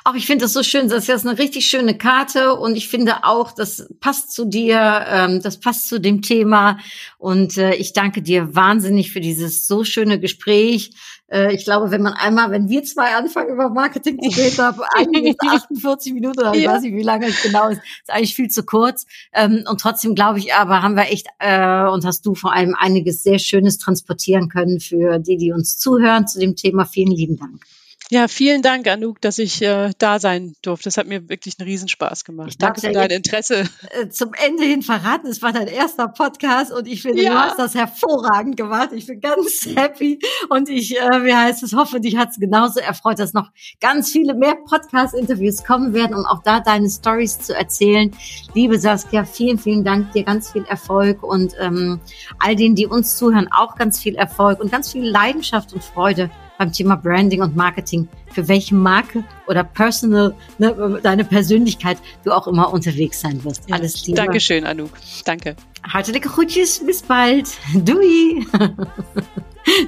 [0.04, 0.90] Auch ich finde das so schön.
[0.90, 5.06] Das ist jetzt eine richtig schöne Karte und ich finde auch, das passt zu dir,
[5.10, 6.78] ähm, das passt zu dem Thema.
[7.18, 10.92] Und äh, ich danke dir wahnsinnig für dieses so schöne Gespräch.
[11.30, 15.36] Äh, ich glaube, wenn man einmal, wenn wir zwei anfangen über Marketing zu reden, eigentlich
[15.42, 16.74] 48 Minuten, oder ich ja.
[16.74, 19.06] weiß nicht, wie lange es genau ist, ist eigentlich viel zu kurz.
[19.34, 22.76] Ähm, und trotzdem glaube ich aber, haben wir echt äh, und hast du vor allem
[22.76, 26.86] einiges sehr Schönes transportieren können für die, die uns zuhören zu dem Thema.
[26.86, 27.66] Vielen lieben Dank.
[28.10, 30.86] Ja, vielen Dank, Anouk, dass ich äh, da sein durfte.
[30.86, 32.50] Das hat mir wirklich einen Riesenspaß gemacht.
[32.52, 33.66] Ich Danke für dein Interesse.
[33.90, 37.32] Äh, zum Ende hin verraten, es war dein erster Podcast und ich finde, ja.
[37.32, 38.92] du hast das hervorragend gemacht.
[38.94, 42.80] Ich bin ganz happy und ich, äh, wie heißt es, hoffe, dich hat es genauso
[42.80, 43.50] erfreut, dass noch
[43.82, 48.16] ganz viele mehr Podcast-Interviews kommen werden, um auch da deine Stories zu erzählen.
[48.54, 52.00] Liebe Saskia, vielen, vielen Dank, dir ganz viel Erfolg und ähm,
[52.40, 56.32] all denen, die uns zuhören, auch ganz viel Erfolg und ganz viel Leidenschaft und Freude
[56.58, 62.48] beim Thema Branding und Marketing, für welche Marke oder Personal, ne, deine Persönlichkeit du auch
[62.48, 63.70] immer unterwegs sein wirst.
[63.70, 64.18] Ja, Alles Liebe.
[64.18, 64.92] Dankeschön, Anouk.
[65.26, 65.56] Danke.
[65.84, 67.50] Hartelijke groetjes, bis bald.
[67.74, 68.46] Doei.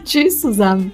[0.05, 0.91] Tschüss zusammen.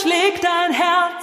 [0.00, 1.17] schlägt dein Herz.